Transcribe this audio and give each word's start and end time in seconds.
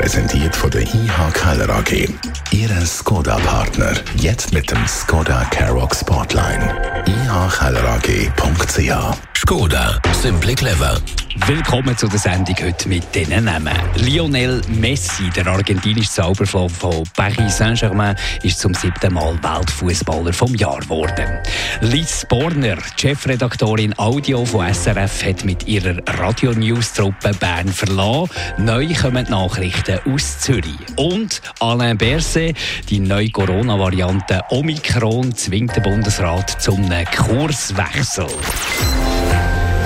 Präsentiert 0.00 0.56
von 0.56 0.70
der 0.70 0.80
IH 0.80 1.30
Keller 1.34 1.68
AG. 1.68 2.08
Ihre 2.52 2.86
Skoda-Partner. 2.86 3.92
Jetzt 4.16 4.50
mit 4.54 4.70
dem 4.70 4.86
Skoda 4.88 5.44
Karoq 5.50 5.94
Spotline. 5.94 6.74
ihkellerag.ch 7.06 8.92
Skoda. 9.36 10.00
Simply 10.22 10.54
clever. 10.54 10.96
Willkommen 11.36 11.96
zu 11.96 12.08
der 12.08 12.18
Sendung 12.18 12.56
heute 12.60 12.88
mit 12.88 13.14
diesen 13.14 13.44
Namen. 13.44 13.78
Lionel 13.94 14.60
Messi, 14.66 15.30
der 15.30 15.46
argentinische 15.46 16.10
Zauberflug 16.10 16.70
von 16.72 17.04
Paris 17.14 17.58
Saint-Germain, 17.58 18.16
ist 18.42 18.58
zum 18.58 18.74
siebten 18.74 19.14
Mal 19.14 19.38
Weltfußballer 19.40 20.32
vom 20.32 20.52
Jahr 20.56 20.80
geworden. 20.80 21.38
Liz 21.82 22.26
Borner, 22.28 22.76
Chefredaktorin 22.96 23.96
Audio 23.96 24.44
von 24.44 24.74
SRF, 24.74 25.24
hat 25.24 25.44
mit 25.44 25.68
ihrer 25.68 25.98
Radio-News-Truppe 26.18 27.32
Bern 27.38 27.68
verlassen. 27.68 28.30
Neu 28.58 28.92
kommen 29.00 29.26
Nachrichten 29.30 30.00
aus 30.12 30.40
Zürich. 30.40 30.74
Und 30.96 31.42
Alain 31.60 31.96
Berset, 31.96 32.56
die 32.88 32.98
neue 32.98 33.30
Corona-Variante 33.30 34.42
Omikron, 34.48 35.32
zwingt 35.36 35.76
den 35.76 35.84
Bundesrat 35.84 36.60
zum 36.60 36.90
Kurswechsel 37.16 38.26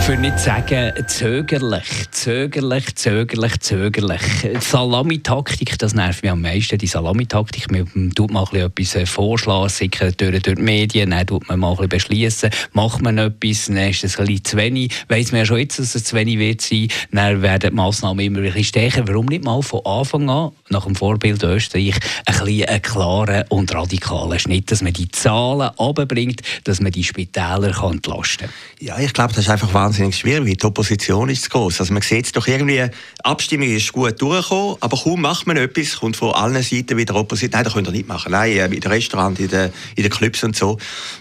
für 0.04 0.18
nicht 0.18 0.38
sagen 0.38 0.92
zögerlich, 1.06 2.10
zögerlich, 2.10 2.94
zögerlich, 2.94 3.58
zögerlich. 3.60 4.20
Salamitaktik, 4.60 5.78
das 5.78 5.94
nervt 5.94 6.22
mich 6.22 6.30
am 6.30 6.42
meisten. 6.42 6.76
Die 6.76 6.86
Salamitaktik, 6.86 7.70
man 7.70 8.10
tut 8.10 8.30
mal 8.30 8.46
etwas 8.52 8.96
äh, 8.96 9.06
vorschlagen, 9.06 9.70
sickert 9.70 10.20
durch, 10.20 10.42
die 10.42 10.56
Medien, 10.56 11.10
dann 11.10 11.26
tut 11.26 11.48
man 11.48 11.58
mal 11.58 11.74
beschließen, 11.88 12.50
macht 12.74 13.00
man 13.00 13.16
etwas, 13.16 13.64
dann 13.64 13.78
ist 13.78 14.04
es 14.04 14.18
ein 14.18 14.26
bisschen 14.26 14.44
zu 14.44 14.56
wenig, 14.58 14.92
weiss 15.08 15.32
man 15.32 15.38
ja 15.38 15.46
schon 15.46 15.56
jetzt, 15.56 15.78
dass 15.78 15.94
es 15.94 16.04
zu 16.04 16.16
wenig 16.16 16.38
wird 16.38 16.60
sein, 16.60 16.88
dann 17.10 17.40
werden 17.40 17.70
die 17.70 17.74
Massnahmen 17.74 18.26
immer 18.26 18.40
ein 18.40 18.44
bisschen 18.44 18.64
stärker. 18.64 19.08
Warum 19.08 19.24
nicht 19.24 19.44
mal 19.44 19.62
von 19.62 19.86
Anfang 19.86 20.28
an, 20.28 20.52
nach 20.68 20.84
dem 20.84 20.96
Vorbild 20.96 21.42
Österreich, 21.42 21.94
ein 22.26 22.38
bisschen 22.44 22.68
einen 22.68 22.82
klaren 22.82 23.44
und 23.48 23.74
radikalen 23.74 24.38
Schnitt, 24.38 24.70
dass 24.70 24.82
man 24.82 24.92
die 24.92 25.10
Zahlen 25.10 25.70
runterbringt, 25.78 26.42
dass 26.64 26.80
man 26.82 26.92
die 26.92 27.04
Spitäler 27.04 27.74
entlasten 27.82 28.48
kann? 28.48 28.54
Ja, 28.80 28.98
ich 28.98 29.14
glaube, 29.14 29.32
das 29.32 29.44
ist 29.44 29.50
einfach 29.50 29.72
wahnsinnig 29.72 29.93
wahnsinnig 29.94 30.16
schwierig, 30.16 30.46
weil 30.46 30.56
die 30.56 30.66
Opposition 30.66 31.28
ist 31.28 31.44
zu 31.44 31.50
groß. 31.50 31.80
Also 31.80 31.92
man 31.92 32.02
sieht 32.02 32.26
es 32.26 32.32
doch 32.32 32.48
irgendwie, 32.48 32.82
die 32.82 33.24
Abstimmung 33.24 33.68
ist 33.68 33.92
gut 33.92 34.20
durchgekommen, 34.20 34.76
aber 34.80 34.96
kaum 34.96 35.20
macht 35.20 35.46
man 35.46 35.56
etwas, 35.56 36.00
kommt 36.00 36.16
von 36.16 36.32
allen 36.32 36.60
Seiten 36.62 36.96
wieder 36.96 37.14
Opposition. 37.14 37.52
Nein, 37.52 37.64
das 37.64 37.74
könnt 37.74 37.86
ihr 37.86 37.92
nicht 37.92 38.08
machen. 38.08 38.32
Nein, 38.32 38.50
äh, 38.52 38.64
in 38.64 38.80
den 38.80 38.90
Restaurants, 38.90 39.38
in 39.40 39.48
den, 39.48 39.70
in 39.94 40.02
den 40.02 40.10
Clubs 40.10 40.42
und 40.42 40.56
so. 40.56 40.78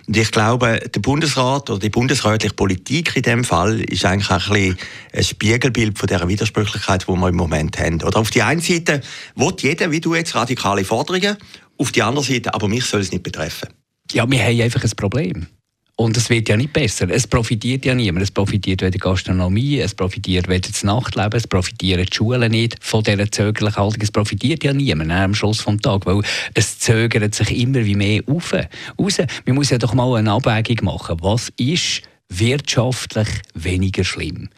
Und 0.08 0.18
ich 0.18 0.32
glaube, 0.32 0.80
der 0.94 1.00
Bundesrat 1.02 1.70
oder 1.70 1.80
die 1.80 1.90
bundesrätliche 1.90 2.56
Politik 2.56 3.16
in 3.16 3.22
dem 3.22 3.44
Fall 3.44 3.80
ist 3.82 4.06
eigentlich 4.06 4.32
ein, 4.32 4.40
bisschen 4.40 4.78
ein 5.14 5.24
Spiegelbild 5.24 6.00
von 6.00 6.08
dieser 6.08 6.28
Widersprüchlichkeit, 6.28 7.06
die 7.08 7.12
wir 7.12 7.30
im 7.30 7.36
Moment 7.36 7.78
haben. 7.78 8.02
Oder 8.02 8.20
auf 8.20 8.32
die 8.32 8.42
einen 8.42 8.62
Seite 8.62 9.02
will 9.36 9.54
jeder, 9.60 9.92
wie 9.92 10.02
du 10.02 10.16
jetzt, 10.16 10.34
radikale 10.34 10.84
Forderungen, 10.84 11.38
auf 11.78 11.92
die 11.92 12.02
andere 12.02 12.26
Seite, 12.26 12.54
aber 12.56 12.68
mich 12.68 12.86
soll 12.86 13.02
es 13.02 13.12
nicht 13.12 13.24
betreffen. 13.24 13.70
Ja, 14.12 14.30
wir 14.30 14.44
haben 14.44 14.62
einfach 14.62 14.84
ein 14.84 14.92
Problem. 14.96 15.48
Und 15.96 16.18
es 16.18 16.32
wird 16.32 16.50
ja 16.50 16.58
nicht 16.58 16.74
besser. 16.74 17.08
Es 17.10 17.28
profitiert 17.28 17.86
ja 17.86 17.94
niemand. 17.94 18.24
Es 18.24 18.32
profitiert 18.32 18.82
weder 18.82 18.90
die 18.90 18.98
Gastronomie, 18.98 19.80
es 19.80 19.94
profitiert 19.94 20.48
weder 20.48 20.68
das 20.68 20.84
Nachtleben, 20.84 21.34
es 21.34 21.46
profitieren 21.46 22.06
die 22.10 22.16
Schulen 22.16 22.52
nicht 22.52 22.78
von 22.82 23.04
dieser 23.04 23.32
zögerlichen 23.32 23.78
Haltung. 23.78 24.02
Es 24.02 24.12
profitiert 24.12 24.64
ja 24.64 24.74
niemand 24.74 25.12
am 25.12 25.36
Schluss 25.36 25.64
des 25.64 25.78
Tages, 25.82 26.06
weil 26.08 26.22
es 26.56 26.80
zögert 26.80 27.36
sich 27.36 27.56
immer 27.56 27.86
wie 27.86 27.96
mehr 27.96 28.22
auf. 28.26 28.54
Raus. 29.00 29.20
Man 29.46 29.56
muss 29.56 29.70
ja 29.70 29.78
doch 29.78 29.94
mal 29.94 30.16
eine 30.16 30.32
Abwägung 30.32 30.84
machen. 30.86 31.18
Was 31.22 31.50
ist 31.58 32.02
wirtschaftlich 32.28 33.28
weniger 33.54 34.04
schlimm? 34.04 34.50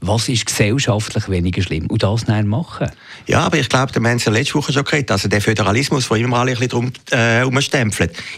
Was 0.00 0.28
ist 0.28 0.46
gesellschaftlich 0.46 1.28
weniger 1.28 1.62
schlimm 1.62 1.86
und 1.86 2.02
das 2.02 2.24
dann 2.24 2.46
machen. 2.46 2.90
Ja, 3.26 3.40
aber 3.40 3.58
ich 3.58 3.68
glaube, 3.68 3.94
wir 3.94 4.08
haben 4.08 4.16
es 4.16 4.24
ja 4.24 4.32
letzte 4.32 4.54
Woche 4.54 4.72
schon 4.72 4.84
geredet, 4.84 5.10
also 5.10 5.28
der 5.28 5.40
Föderalismus, 5.40 6.08
der 6.08 6.18
immer 6.18 6.38
alle 6.38 6.52
ein 6.52 6.58
bisschen 6.58 6.68
drum 6.68 6.92
äh, 7.12 7.46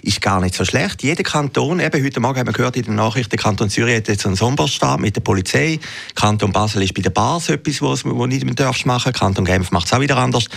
ist 0.03 0.21
gar 0.21 0.41
nicht 0.41 0.55
so 0.55 0.65
schlecht. 0.65 1.03
Jeder 1.03 1.23
Kanton, 1.23 1.81
eben 1.81 2.05
heute 2.05 2.21
Morgen 2.21 2.39
haben 2.39 2.47
wir 2.47 2.53
gehört 2.53 2.77
in 2.77 2.85
den 2.85 2.95
Nachrichten, 2.95 3.31
der 3.31 3.39
Kanton 3.39 3.71
Zürich 3.71 3.97
hat 3.97 4.09
jetzt 4.09 4.27
einen 4.27 4.37
Sonderstab 4.37 5.01
mit 5.01 5.17
der 5.17 5.21
Polizei, 5.21 5.79
Kanton 6.15 6.53
Basel 6.53 6.83
ist 6.83 6.95
bei 6.95 7.03
der 7.03 7.11
Bars 7.11 7.49
etwas, 7.49 7.83
was 7.83 8.05
man 8.05 8.29
nicht 8.29 8.45
mehr 8.45 8.55
darfst 8.55 8.87
machen, 8.87 9.13
Kanton 9.13 9.45
Genf 9.45 9.71
macht 9.71 9.87
es 9.87 9.93
auch 9.93 10.01
wieder 10.01 10.17
anders. 10.17 10.49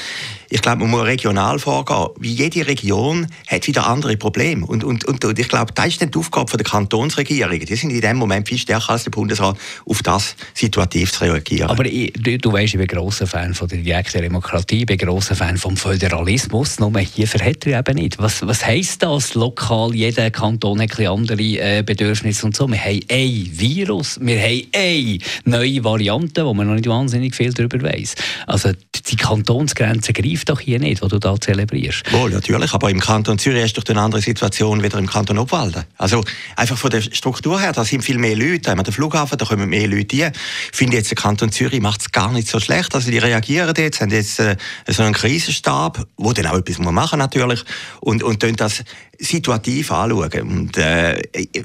Ich 0.54 0.62
glaube, 0.62 0.80
man 0.80 0.90
muss 0.90 1.04
regional 1.04 1.60
vorgehen. 1.60 2.08
Wie 2.20 2.34
jede 2.34 2.68
Region 2.68 3.28
hat 3.48 3.68
wieder 3.68 3.88
andere 3.88 4.18
Probleme. 4.18 4.66
Und, 4.66 4.84
und, 4.84 5.06
und, 5.06 5.24
und 5.24 5.40
ich 5.40 5.48
glaube, 5.48 5.72
das 5.74 5.88
ist 5.88 6.02
dann 6.02 6.12
die 6.12 6.20
Aufgabe 6.20 6.58
der 6.58 6.66
Kantonsregierung. 6.66 7.58
Die 7.58 7.76
sind 7.78 7.92
in 7.92 8.02
dem 8.02 8.18
Moment 8.18 8.50
viel 8.50 8.58
stärker 8.58 8.90
als 8.90 9.06
der 9.06 9.12
Bundesrat, 9.12 9.58
auf 9.86 10.04
das 10.04 10.36
situativ 10.54 11.01
zu 11.08 11.24
reagieren. 11.24 11.70
Aber 11.70 11.86
ich, 11.86 12.12
du, 12.14 12.38
du 12.38 12.52
weißt, 12.52 12.74
ich 12.74 12.80
bin 12.80 12.88
großer 12.88 13.28
Fan 13.28 13.54
von 13.54 13.68
der 13.68 13.80
direkten 13.80 14.22
Demokratie, 14.22 14.80
ich 14.80 14.86
bin 14.86 14.98
großer 14.98 15.36
Fan 15.36 15.58
vom 15.58 15.78
Föderalismus. 15.78 16.80
Nur 16.80 16.98
hier 17.00 17.28
verhält 17.28 17.66
er 17.68 17.80
eben 17.80 17.96
nicht. 17.96 18.20
Was, 18.20 18.46
was 18.46 18.66
heisst 18.66 19.04
das 19.04 19.36
lokal? 19.36 19.94
Jeder 19.94 20.32
Kanton 20.32 20.82
hat 20.82 21.00
ein 21.00 21.08
andere 21.08 21.42
äh, 21.42 21.84
Bedürfnisse 21.86 22.46
und 22.46 22.56
so. 22.56 22.68
Wir 22.68 22.84
haben 22.84 23.00
ein 23.10 23.50
Virus, 23.52 24.20
wir 24.22 24.40
haben 24.40 24.68
eine 24.74 25.18
neue 25.46 25.84
Variante, 25.84 26.46
wo 26.46 26.54
man 26.54 26.68
noch 26.68 26.76
nicht 26.76 26.88
wahnsinnig 26.88 27.36
viel 27.36 27.54
darüber 27.54 27.82
weiß. 27.82 28.16
Also 28.48 28.72
die 29.10 29.16
Kantonsgrenzen 29.16 30.14
greifen 30.14 30.32
greift 30.32 30.50
doch 30.50 30.60
hier 30.60 30.80
nicht, 30.80 31.02
was 31.02 31.10
du 31.10 31.20
da 31.20 31.40
zelebrierst. 31.40 32.12
Wohl, 32.12 32.32
natürlich, 32.32 32.74
aber 32.74 32.90
im 32.90 33.00
Kanton 33.00 33.38
Zürich 33.38 33.66
ist 33.66 33.78
doch 33.78 33.84
eine 33.88 34.02
andere 34.02 34.22
Situation 34.22 34.82
wieder 34.84 34.98
im 34.98 35.08
Kanton 35.08 35.38
Obwalden. 35.38 35.84
Also 35.98 36.24
einfach 36.56 36.78
von 36.78 36.90
der 36.90 37.02
Struktur 37.02 37.60
her, 37.60 37.74
da 37.74 37.84
sind 37.84 38.04
viel 38.04 38.18
mehr 38.18 38.36
Leute, 38.36 38.60
da 38.60 38.72
haben 38.72 38.80
wir 38.80 38.84
den 38.84 38.94
Flughafen, 38.94 39.38
da 39.38 39.46
kommen 39.46 39.70
mehr 39.70 39.88
Leute 39.88 40.16
hin. 40.16 40.32
Finde 40.82 40.98
jetzt, 40.98 41.12
der 41.12 41.16
Kanton 41.16 41.52
Zürich 41.52 41.80
macht 41.80 42.02
es 42.02 42.12
gar 42.12 42.32
nicht 42.32 42.48
so 42.48 42.60
schlecht, 42.60 42.96
also 42.96 43.12
die 43.12 43.20
reagieren 43.20 43.72
jetzt, 43.78 44.02
haben 44.02 44.10
jetzt 44.10 44.40
äh, 44.40 44.58
so 44.88 45.04
einen 45.04 45.14
Krisenstab, 45.14 46.08
wo 46.18 46.34
dann 46.34 46.48
auch 46.48 46.58
etwas 46.58 46.80
machen 46.80 46.96
muss 46.96 47.12
natürlich, 47.12 47.64
und, 48.00 48.24
und 48.24 48.42
das 48.60 48.84
situativ 49.22 49.92
anschauen. 49.92 50.42
Und, 50.42 50.78
äh, 50.78 51.22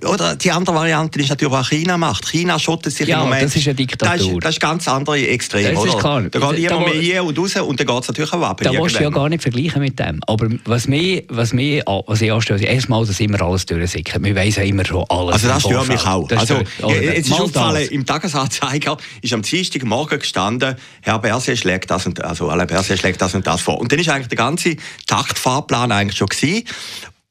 oder 0.06 0.36
die 0.36 0.50
andere 0.50 0.76
Variante 0.76 1.18
ist 1.20 1.30
natürlich, 1.30 1.52
was 1.52 1.70
China 1.70 1.96
macht. 1.96 2.28
China 2.28 2.58
schottet 2.58 2.92
sich 2.92 3.08
ja, 3.08 3.18
im 3.18 3.24
Moment. 3.24 3.44
das 3.44 3.56
ist 3.56 3.66
eine 3.66 3.74
Diktatur. 3.74 4.16
Das 4.16 4.26
ist, 4.26 4.44
das 4.44 4.50
ist 4.50 4.60
ganz 4.60 4.88
andere 4.88 5.26
Extrem, 5.26 5.74
das? 5.74 5.84
Ist 5.84 5.98
klar. 5.98 6.22
Da 6.22 6.52
geht 6.52 6.70
immer 6.70 6.80
mehr 6.80 7.00
hier 7.00 7.24
und 7.24 7.38
raus 7.38 7.56
und 7.56 7.80
dann 7.80 7.86
geht 7.86 8.02
es 8.02 8.08
natürlich 8.08 8.32
auch 8.32 8.42
ab. 8.42 8.60
Da 8.62 8.72
willst 8.72 8.98
du 8.98 9.02
ja 9.02 9.10
gar 9.10 9.28
nicht 9.28 9.42
vergleichen 9.42 9.80
mit 9.80 9.98
dem. 9.98 10.20
Aber 10.26 10.48
was 10.66 10.86
mir, 10.86 11.22
was 11.28 11.52
mir 11.52 11.82
was 12.06 12.20
ich 12.20 12.30
anstelle, 12.30 12.60
ist 12.60 12.66
erstmal, 12.66 13.06
dass 13.06 13.20
immer 13.20 13.40
alles 13.40 13.64
durchsickert. 13.66 14.22
Wir 14.22 14.34
wissen 14.34 14.60
ja 14.60 14.66
immer 14.66 14.84
schon 14.84 15.04
alles. 15.08 15.34
Also 15.34 15.48
das 15.48 15.62
stört 15.62 15.88
mich 15.88 16.06
auch. 16.06 16.28
Das 16.28 16.40
also, 16.40 16.60
stört, 16.66 17.02
jetzt 17.02 17.28
ist 17.28 17.32
aufgefallen, 17.32 17.88
im 17.88 18.04
Tagesanzeiger 18.04 18.98
ist 19.22 19.32
am 19.32 19.42
Dienstagmorgen 19.42 20.18
gestanden, 20.18 20.76
Herr 21.00 21.18
Berset 21.18 21.58
schlägt 21.58 21.90
das 21.90 22.06
und, 22.06 22.22
also 22.22 22.50
Alain 22.50 22.66
Berset 22.66 22.98
schlägt 22.98 23.20
das 23.22 23.34
und 23.34 23.46
das 23.46 23.62
vor. 23.62 23.78
Und 23.78 23.90
dann 23.92 23.98
ist 23.98 24.08
eigentlich 24.08 24.28
der 24.28 24.36
ganze 24.36 24.76
Taktfahrplan 25.06 25.92
eigentlich 25.92 26.16
schon 26.16 26.28
gewesen. 26.28 26.64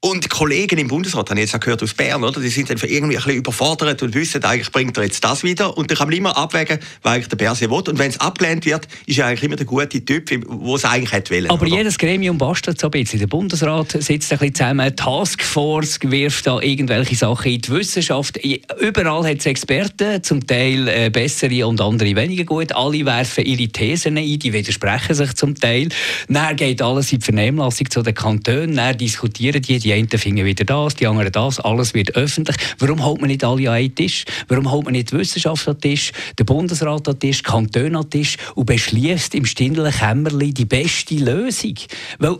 Und 0.06 0.24
die 0.24 0.30
Kollegen 0.30 0.78
im 0.78 0.88
Bundesrat, 0.88 1.32
habe 1.32 1.40
ich 1.40 1.48
jetzt 1.48 1.56
auch 1.56 1.60
gehört 1.60 1.82
aus 1.82 1.96
Bern, 1.96 2.24
oder? 2.24 2.40
die 2.40 2.50
sind 2.50 2.70
dann 2.70 2.78
irgendwie 2.78 3.18
ein 3.18 3.24
bisschen 3.24 3.40
überfordert 3.40 4.04
und 4.04 4.14
wissen, 4.14 4.44
eigentlich 4.44 4.72
bringt 4.72 4.96
er 4.98 5.04
jetzt 5.06 5.24
das 5.24 5.42
wieder. 5.42 5.76
Und 5.76 5.90
dann 5.90 5.98
kann 5.98 6.10
man 6.10 6.16
immer 6.16 6.38
abwägen, 6.38 6.78
was 7.02 7.14
eigentlich 7.14 7.30
der 7.30 7.38
Berse 7.38 7.72
will. 7.72 7.82
Und 7.88 7.98
wenn 7.98 8.12
es 8.12 8.20
abgelehnt 8.20 8.68
wird, 8.68 8.88
ist 9.08 9.18
er 9.18 9.26
eigentlich 9.26 9.42
immer 9.42 9.56
der 9.56 9.66
gute 9.66 10.06
Typ, 10.06 10.28
der 10.28 10.76
es 10.76 10.86
eigentlich 10.86 11.12
hätte 11.12 11.34
wollen. 11.34 11.50
Aber 11.50 11.66
oder? 11.66 11.78
jedes 11.78 11.98
Gremium 11.98 12.38
bastelt 12.38 12.80
so 12.80 12.86
ein 12.86 12.92
bisschen. 12.92 13.18
Der 13.18 13.26
Bundesrat 13.26 13.94
sitzt 13.94 14.32
ein 14.32 14.38
bisschen 14.38 14.54
zusammen, 14.54 14.82
eine 14.82 14.96
Taskforce 14.96 15.98
wirft 16.04 16.46
da 16.46 16.60
irgendwelche 16.60 17.16
Sachen 17.16 17.54
in 17.54 17.62
die 17.62 17.72
Wissenschaft. 17.72 18.40
Überall 18.80 19.28
hat 19.28 19.40
es 19.40 19.48
Experten, 19.48 20.22
zum 20.22 20.46
Teil 20.46 20.88
äh, 20.88 21.10
bessere 21.10 21.66
und 21.66 21.82
andere 21.82 22.16
weniger 22.16 22.44
gut. 22.44 22.76
Alle 22.76 23.03
werfen 23.08 23.44
ihre 23.44 23.70
Thesen 23.70 24.20
ein, 24.20 24.38
die 24.38 24.53
widersprechen 24.53 25.16
sich 25.16 25.34
zum 25.34 25.56
Teil. 25.56 25.90
Dann 26.29 26.56
geht 26.56 26.84
alles 26.84 27.12
in 27.12 27.18
die 27.18 27.26
Vernehmlassung 27.26 27.90
zu 27.90 28.03
den 28.03 28.14
Kantonen, 28.14 28.76
dann 28.76 28.96
diskutieren 29.00 29.64
die, 29.64 29.79
die 29.79 29.95
einen 29.96 30.09
finden 30.09 30.46
wieder 30.46 30.66
das, 30.66 30.96
die 30.96 31.08
anderen 31.08 31.32
das, 31.32 31.59
alles 31.59 31.94
wird 31.94 32.16
öffentlich. 32.16 32.56
Warum 32.80 33.03
holt 33.03 33.22
man 33.22 33.30
nicht 33.30 33.44
alle 33.44 33.70
an 33.70 33.76
einen 33.76 33.96
Tisch? 33.96 34.26
Warum 34.47 34.72
holt 34.72 34.86
man 34.86 34.94
nicht 34.94 35.12
die 35.12 35.18
Wissenschaft 35.18 35.68
an 35.68 35.76
den 35.76 35.82
Tisch, 35.82 36.12
den 36.38 36.46
Bundesrat 36.46 37.08
an 37.08 37.16
den 37.16 37.20
Tisch, 37.20 37.44
Kantone 37.44 37.97
an 37.97 38.03
den 38.03 38.09
Tisch 38.09 38.38
und 38.56 38.66
beschließt 38.66 39.36
im 39.36 39.46
stillen 39.46 39.92
Kämmerlein 39.92 40.53
die 40.53 40.66
beste 40.66 41.16
Lösung? 41.16 41.76
Weil, 42.20 42.38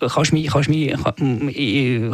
kannst 0.00 0.32
du 0.32 0.42
kannst 0.44 0.70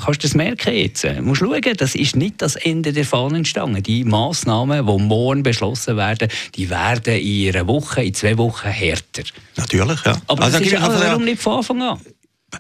kannst 0.05 0.25
das 0.25 0.35
merken 0.35 0.75
jetzt? 0.75 1.05
Du 1.05 1.23
musst 1.23 1.41
schauen, 1.41 1.77
das 1.77 1.95
ist 1.95 2.17
nicht 2.17 2.43
das 2.43 2.57
Ende 2.57 2.93
der 2.93 3.05
Fahnenstange. 3.05 3.83
Die 3.83 4.05
Massnahmen, 4.05 4.87
die 4.87 5.03
morgen 5.03 5.43
beschlossen 5.43 5.97
werden, 5.97 6.29
die 6.55 6.71
werden 6.71 7.15
in 7.15 7.55
einer 7.55 7.67
Woche, 7.67 8.03
in 8.03 8.15
zwei 8.15 8.37
Wochen 8.39 8.69
härter. 8.69 9.23
Natürlich, 9.57 10.05
ja. 10.05 10.17
Aber 10.27 10.45
also, 10.45 10.59
ist, 10.59 10.73
warum 10.73 11.25
nicht 11.25 11.41
von 11.41 11.59
Anfang 11.59 11.83
an? 11.83 12.01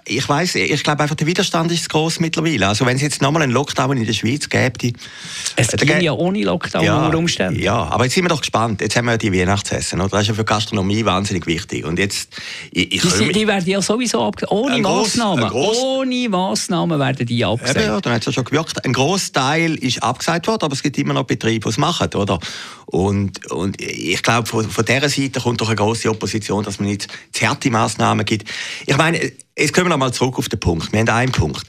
Ich 0.05 0.29
weiß, 0.29 0.55
ich 0.55 0.83
glaube 0.83 1.03
einfach, 1.03 1.17
der 1.17 1.27
Widerstand 1.27 1.73
ist 1.73 1.89
groß 1.89 2.21
mittlerweile. 2.21 2.69
Also 2.69 2.87
wenn 2.87 2.97
es 2.97 3.03
jetzt 3.03 3.23
nochmal 3.23 3.43
einen 3.43 3.53
Lockdown 3.53 3.97
in 3.97 4.07
der 4.07 4.13
Schweiz 4.13 4.49
gäbe, 4.49 4.93
es 5.57 5.73
äh, 5.73 5.77
ging 5.77 6.01
ja 6.01 6.13
ohne 6.13 6.43
Lockdown 6.43 6.85
ja, 6.85 7.07
unter 7.07 7.19
Umständen. 7.19 7.61
Ja, 7.61 7.75
aber 7.75 8.05
jetzt 8.05 8.15
sind 8.15 8.25
wir 8.25 8.29
doch 8.29 8.41
gespannt. 8.41 8.81
Jetzt 8.81 8.97
haben 8.97 9.07
wir 9.07 9.13
ja 9.13 9.19
die 9.19 9.33
Weihnachtsessen, 9.33 10.01
oder? 10.01 10.11
Das 10.11 10.23
ist 10.23 10.29
ja 10.29 10.35
für 10.35 10.45
Gastronomie 10.45 11.05
wahnsinnig 11.05 11.47
wichtig. 11.47 11.85
Und 11.85 11.99
jetzt, 11.99 12.31
ich, 12.71 12.95
ich 12.95 13.03
die, 13.03 13.33
die, 13.33 13.47
werden 13.47 13.69
ja 13.69 13.83
sowieso 13.83 14.25
abgesagt. 14.25 14.53
Ohne 14.53 14.75
ein 14.75 14.83
Massnahmen. 14.83 15.49
Gross, 15.49 15.77
ohne 15.79 16.29
Massnahmen 16.29 16.99
werden 16.99 17.27
die 17.27 17.45
abgesagt. 17.45 17.77
Eben, 17.77 17.87
ja, 17.87 18.01
dann 18.01 18.13
hat 18.13 18.21
es 18.21 18.27
ja 18.27 18.33
schon 18.33 18.45
gewirkt. 18.45 18.85
Ein 18.85 18.93
Großteil 18.93 19.75
ist 19.75 20.03
abgesagt 20.03 20.47
worden, 20.47 20.65
aber 20.65 20.75
es 20.75 20.83
gibt 20.83 20.99
immer 20.99 21.15
noch 21.15 21.25
Betriebe, 21.25 21.65
die 21.65 21.69
es 21.69 21.79
machen, 21.79 22.15
oder? 22.15 22.39
Und, 22.87 23.51
und 23.53 23.81
ich 23.81 24.23
glaube, 24.23 24.49
von, 24.49 24.69
von 24.69 24.85
dieser 24.85 25.09
Seite 25.09 25.41
kommt 25.41 25.61
doch 25.61 25.69
eine 25.69 25.77
große 25.77 26.11
Opposition, 26.11 26.65
dass 26.65 26.81
man 26.81 26.89
nicht 26.89 27.07
zu 27.33 27.47
harte 27.47 27.71
Massnahmen 27.71 28.25
gibt. 28.25 28.51
Ich 28.87 28.97
meine, 28.97 29.33
jetzt 29.61 29.75
kommen 29.75 29.87
wir 29.87 29.91
noch 29.91 29.99
mal 29.99 30.12
zurück 30.12 30.39
auf 30.39 30.49
den 30.49 30.59
Punkt. 30.59 30.93
Wir 30.93 31.01
haben 31.01 31.09
einen 31.09 31.33
Punkt. 31.33 31.67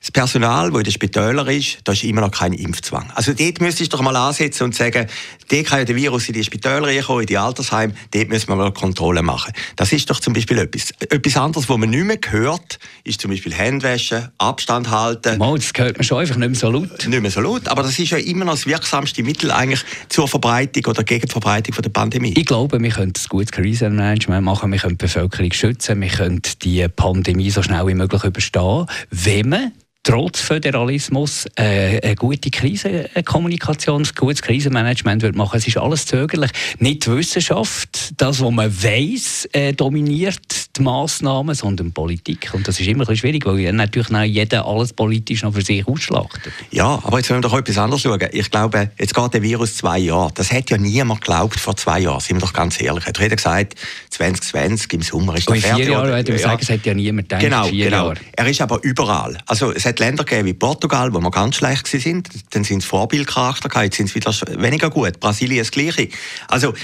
Das 0.00 0.10
Personal, 0.10 0.70
das 0.70 0.78
in 0.78 0.84
den 0.84 0.92
Spitälern 0.92 1.48
ist, 1.48 1.78
da 1.84 1.92
ist 1.92 2.04
immer 2.04 2.20
noch 2.20 2.30
kein 2.30 2.52
Impfzwang. 2.52 3.10
Also 3.14 3.32
dort 3.32 3.60
müsstest 3.60 3.92
du 3.92 3.96
doch 3.96 4.04
mal 4.04 4.14
ansetzen 4.14 4.64
und 4.64 4.74
sagen, 4.74 5.06
dort 5.50 5.66
kann 5.66 5.78
ja 5.78 5.84
der 5.84 5.96
Virus 5.96 6.28
in 6.28 6.34
die 6.34 6.44
Spitäler 6.44 6.86
reinkommen, 6.86 7.22
in 7.22 7.26
die 7.26 7.38
Altersheime, 7.38 7.94
dort 8.12 8.28
müssen 8.28 8.48
wir 8.48 8.56
mal 8.56 8.72
Kontrolle 8.72 9.22
machen. 9.22 9.52
Das 9.76 9.92
ist 9.92 10.08
doch 10.10 10.20
zum 10.20 10.32
Beispiel 10.32 10.58
etwas. 10.58 10.92
Etwas 11.00 11.36
anderes, 11.36 11.68
was 11.68 11.76
man 11.76 11.90
nicht 11.90 12.04
mehr 12.04 12.18
hört, 12.28 12.78
ist 13.04 13.20
zum 13.20 13.30
Beispiel 13.30 13.52
Händewaschen, 13.54 14.28
Abstand 14.38 14.90
halten. 14.90 15.38
Mal, 15.38 15.56
das 15.56 15.72
hört 15.76 15.96
man 15.96 16.04
schon 16.04 16.18
einfach 16.18 16.36
nicht 16.36 16.48
mehr 16.48 16.58
so 16.58 16.70
laut. 16.70 17.06
Nicht 17.06 17.22
mehr 17.22 17.30
so 17.30 17.40
laut, 17.40 17.68
aber 17.68 17.82
das 17.82 17.98
ist 17.98 18.10
ja 18.10 18.18
immer 18.18 18.44
noch 18.44 18.54
das 18.54 18.66
wirksamste 18.66 19.22
Mittel 19.22 19.50
eigentlich 19.50 19.84
zur 20.08 20.28
Verbreitung 20.28 20.86
oder 20.86 21.02
gegen 21.02 21.26
die 21.26 21.32
Verbreitung 21.32 21.74
von 21.74 21.82
der 21.82 21.90
Pandemie. 21.90 22.34
Ich 22.36 22.46
glaube, 22.46 22.80
wir 22.80 22.90
können 22.90 23.12
ein 23.16 23.28
gutes 23.28 23.52
Krisenmanagement 23.52 24.44
machen, 24.44 24.70
wir 24.70 24.78
können 24.78 24.98
die 24.98 25.04
Bevölkerung 25.04 25.52
schützen, 25.52 26.00
wir 26.00 26.08
können 26.08 26.42
die 26.62 26.86
Pandemie 26.88 27.50
so 27.50 27.62
schnell 27.62 27.86
wie 27.86 27.94
möglich 27.94 28.24
überstehen, 28.24 28.86
wenn 29.10 29.48
man 29.48 29.72
trotz 30.06 30.40
Föderalismus 30.40 31.46
äh, 31.56 32.00
eine 32.00 32.14
gute 32.14 32.48
Krisenkommunikation, 32.48 34.02
ein 34.02 34.08
gutes 34.14 34.40
Krisenmanagement 34.40 35.22
wird 35.22 35.34
machen. 35.34 35.58
Es 35.58 35.66
ist 35.66 35.78
alles 35.78 36.06
zögerlich. 36.06 36.52
Nicht 36.78 37.06
die 37.06 37.10
Wissenschaft, 37.10 38.12
das, 38.16 38.40
was 38.40 38.50
man 38.52 38.70
weiß, 38.70 39.48
äh, 39.52 39.72
dominiert 39.72 40.65
die 40.76 40.82
Massnahmen, 40.82 41.54
sondern 41.54 41.92
Politik. 41.92 42.50
Und 42.52 42.68
das 42.68 42.78
ist 42.78 42.86
immer 42.86 43.00
ein 43.04 43.06
bisschen 43.06 43.16
schwierig, 43.16 43.44
weil 43.44 43.72
natürlich 43.72 44.10
nicht 44.10 44.34
jeder 44.34 44.64
alles 44.64 44.92
politisch 44.92 45.42
noch 45.42 45.54
für 45.54 45.62
sich 45.62 45.86
ausschlachtet. 45.86 46.52
Ja, 46.70 47.00
aber 47.02 47.18
jetzt 47.18 47.30
wollen 47.30 47.42
wir 47.42 47.48
doch 47.48 47.58
etwas 47.58 47.78
anderes 47.78 48.02
schauen. 48.02 48.28
Ich 48.30 48.50
glaube, 48.50 48.90
jetzt 48.98 49.14
geht 49.14 49.34
der 49.34 49.42
Virus 49.42 49.76
zwei 49.76 49.98
Jahre. 49.98 50.30
Das 50.34 50.52
hätte 50.52 50.74
ja 50.74 50.78
niemand 50.78 51.22
geglaubt 51.22 51.58
vor 51.58 51.76
zwei 51.76 52.00
Jahren, 52.00 52.20
sind 52.20 52.36
wir 52.36 52.40
doch 52.40 52.52
ganz 52.52 52.80
ehrlich. 52.80 53.06
Hat 53.06 53.18
jeder 53.18 53.36
gesagt, 53.36 53.74
2020 54.10 54.92
im 54.92 55.02
Sommer 55.02 55.36
ist 55.36 55.48
der 55.48 55.56
fertig. 55.56 55.86
vier 55.86 55.92
Jahren, 55.94 56.08
würde 56.08 56.34
ich 56.34 56.42
sagen, 56.42 56.58
es 56.62 56.68
hätte 56.68 56.88
ja 56.88 56.94
niemand 56.94 57.28
gedacht. 57.28 57.42
Genau, 57.42 57.68
genau. 57.68 58.12
Er 58.36 58.46
ist 58.46 58.60
aber 58.60 58.78
überall. 58.82 59.38
Also 59.46 59.72
es 59.72 59.84
hat 59.84 59.96
hat 59.96 60.00
Länder 60.00 60.24
gegeben 60.24 60.46
wie 60.46 60.54
Portugal, 60.54 61.12
wo 61.12 61.20
wir 61.20 61.30
ganz 61.30 61.56
schlecht 61.56 61.86
sind. 61.86 62.28
Dann 62.50 62.64
sind 62.64 62.82
es 62.82 62.84
Vorbildcharakter 62.84 63.68
gehabt, 63.68 63.84
jetzt 63.84 63.96
sind 63.96 64.06
es 64.08 64.14
wieder 64.14 64.32
weniger 64.62 64.90
gut. 64.90 65.18
Brasilien 65.20 65.58
das 65.58 65.70
Gleiche. 65.70 66.08
Also 66.48 66.74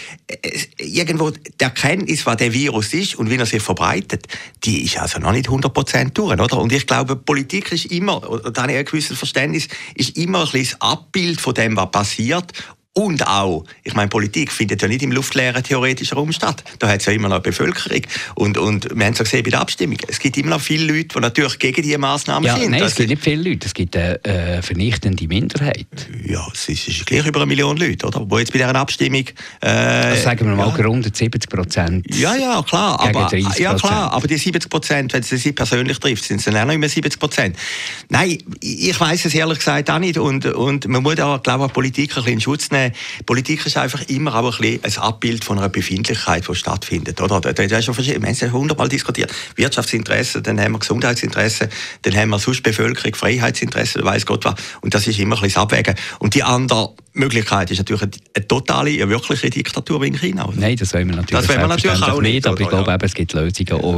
irgendwo 0.78 1.30
die 1.30 1.40
Erkenntnis, 1.58 2.24
was 2.26 2.36
der 2.36 2.52
Virus 2.52 2.94
ist 2.94 3.14
und 3.16 3.30
wie 3.30 3.36
er 3.36 3.46
sich 3.46 3.62
verbreitet, 3.62 3.81
die 4.64 4.84
ist 4.84 4.98
also 4.98 5.18
noch 5.18 5.32
nicht 5.32 5.48
100% 5.48 6.10
durch, 6.10 6.38
oder? 6.38 6.58
Und 6.58 6.72
ich 6.72 6.86
glaube, 6.86 7.16
Politik 7.16 7.72
ist 7.72 7.86
immer, 7.86 8.20
da 8.20 8.62
habe 8.62 8.72
ich 8.72 8.78
ein 8.78 8.84
gewisses 8.84 9.18
Verständnis, 9.18 9.68
ist 9.94 10.16
immer 10.16 10.48
ein 10.52 10.62
das 10.62 10.80
Abbild 10.80 11.40
von 11.40 11.54
dem, 11.54 11.76
was 11.76 11.90
passiert 11.90 12.52
und 12.94 13.26
auch, 13.26 13.64
ich 13.84 13.94
meine, 13.94 14.08
Politik 14.08 14.52
findet 14.52 14.82
ja 14.82 14.88
nicht 14.88 15.02
im 15.02 15.12
luftleeren 15.12 15.62
theoretischen 15.62 16.18
Raum 16.18 16.30
statt. 16.30 16.62
Da 16.78 16.88
hat 16.88 17.00
es 17.00 17.06
ja 17.06 17.14
immer 17.14 17.28
noch 17.28 17.36
eine 17.36 17.42
Bevölkerung. 17.42 18.02
Und, 18.34 18.58
und 18.58 18.84
wir 18.94 19.06
haben 19.06 19.14
es 19.14 19.18
ja 19.18 19.24
gesehen 19.24 19.42
bei 19.44 19.50
der 19.50 19.60
Abstimmung. 19.62 19.96
Es 20.08 20.18
gibt 20.18 20.36
immer 20.36 20.50
noch 20.50 20.60
viele 20.60 20.92
Leute, 20.92 21.08
die 21.14 21.20
natürlich 21.20 21.58
gegen 21.58 21.80
diese 21.80 21.96
Massnahmen 21.96 22.44
ja, 22.44 22.58
sind. 22.58 22.72
Nein, 22.72 22.82
es 22.82 22.94
gibt 22.94 23.08
nicht 23.08 23.22
viele 23.22 23.48
Leute. 23.48 23.66
Es 23.66 23.72
gibt 23.72 23.96
eine 23.96 24.22
äh, 24.24 24.60
vernichtende 24.60 25.26
Minderheit. 25.26 25.86
Ja, 26.26 26.46
es 26.52 26.68
ist, 26.68 26.86
ist 26.86 27.06
gleich 27.06 27.26
über 27.26 27.40
eine 27.40 27.46
Million 27.46 27.78
Leute, 27.78 28.06
oder? 28.06 28.26
Wo 28.28 28.38
jetzt 28.38 28.52
bei 28.52 28.58
dieser 28.58 28.76
Abstimmung... 28.76 29.24
Äh, 29.62 29.68
also 29.68 30.24
sagen 30.24 30.46
wir 30.50 30.54
mal 30.54 30.78
ja. 30.78 30.84
rund 30.84 31.16
70 31.16 31.48
Prozent. 31.48 32.14
Ja, 32.14 32.36
ja, 32.36 32.62
klar. 32.62 33.00
Aber, 33.00 33.34
ja, 33.34 33.72
klar. 33.72 34.12
Aber 34.12 34.28
die 34.28 34.36
70 34.36 34.68
Prozent, 34.68 35.14
wenn 35.14 35.22
sie 35.22 35.52
persönlich 35.52 35.98
trifft, 35.98 36.24
sind 36.24 36.40
es 36.40 36.44
dann 36.44 36.58
auch 36.58 36.66
noch 36.66 36.74
immer 36.74 36.90
70 36.90 37.18
Prozent. 37.18 37.56
Nein, 38.10 38.36
ich 38.60 39.00
weiß 39.00 39.24
es 39.24 39.34
ehrlich 39.34 39.60
gesagt 39.60 39.88
auch 39.88 39.98
nicht. 39.98 40.18
Und, 40.18 40.44
und 40.44 40.86
man 40.88 41.02
muss 41.02 41.18
auch, 41.20 41.42
glaube 41.42 41.64
ich, 41.64 41.72
Politik 41.72 42.10
ein 42.10 42.16
bisschen 42.16 42.32
in 42.34 42.40
Schutz 42.42 42.70
nehmen 42.70 42.81
äh, 42.86 42.92
Politik 43.26 43.64
ist 43.66 43.76
einfach 43.76 44.02
immer 44.08 44.34
auch 44.34 44.60
ein, 44.60 44.80
ein 44.82 44.98
Abbild 44.98 45.44
von 45.44 45.58
einer 45.58 45.68
Befindlichkeit, 45.68 46.46
die 46.48 46.54
stattfindet. 46.54 47.20
Oder? 47.20 47.40
Da, 47.40 47.52
da, 47.52 47.62
ist 47.62 47.84
schon. 47.84 47.96
Wir 47.96 48.14
haben 48.14 48.24
es 48.24 48.40
ja 48.40 48.50
hundertmal 48.50 48.88
diskutiert. 48.88 49.32
Wirtschaftsinteressen, 49.56 50.42
dann 50.42 50.60
haben 50.60 50.72
wir 50.72 50.78
Gesundheitsinteressen, 50.78 51.68
dann 52.02 52.16
haben 52.16 52.30
wir 52.30 52.38
sonst 52.38 52.62
Bevölkerung, 52.62 53.14
Freiheitsinteressen, 53.14 54.04
weiß 54.04 54.26
Gott 54.26 54.44
was. 54.44 54.54
Und 54.80 54.94
das 54.94 55.06
ist 55.06 55.18
immer 55.18 55.36
ein 55.36 55.42
bisschen 55.42 55.54
das 55.54 55.62
Abwägen. 55.62 55.94
Und 56.18 56.34
die 56.34 56.42
andere 56.42 56.94
Möglichkeit 57.14 57.70
ist 57.70 57.78
natürlich 57.78 58.02
eine 58.02 58.48
totale, 58.48 58.90
eine 58.90 59.08
wirkliche 59.08 59.50
Diktatur 59.50 60.00
wie 60.00 60.08
in 60.08 60.18
China. 60.18 60.48
Oder? 60.48 60.58
Nein, 60.58 60.76
das 60.76 60.94
wollen 60.94 61.08
wir 61.08 61.16
natürlich, 61.16 61.46
das 61.46 61.48
wollen 61.48 61.60
wir 61.60 61.68
natürlich 61.68 62.02
auch 62.02 62.22
nicht. 62.22 62.46
Aber 62.46 62.60
ich 62.60 62.68
glaube, 62.68 62.90
ja. 62.90 62.98
es 63.02 63.14
gibt 63.14 63.32
Lösungen, 63.34 63.52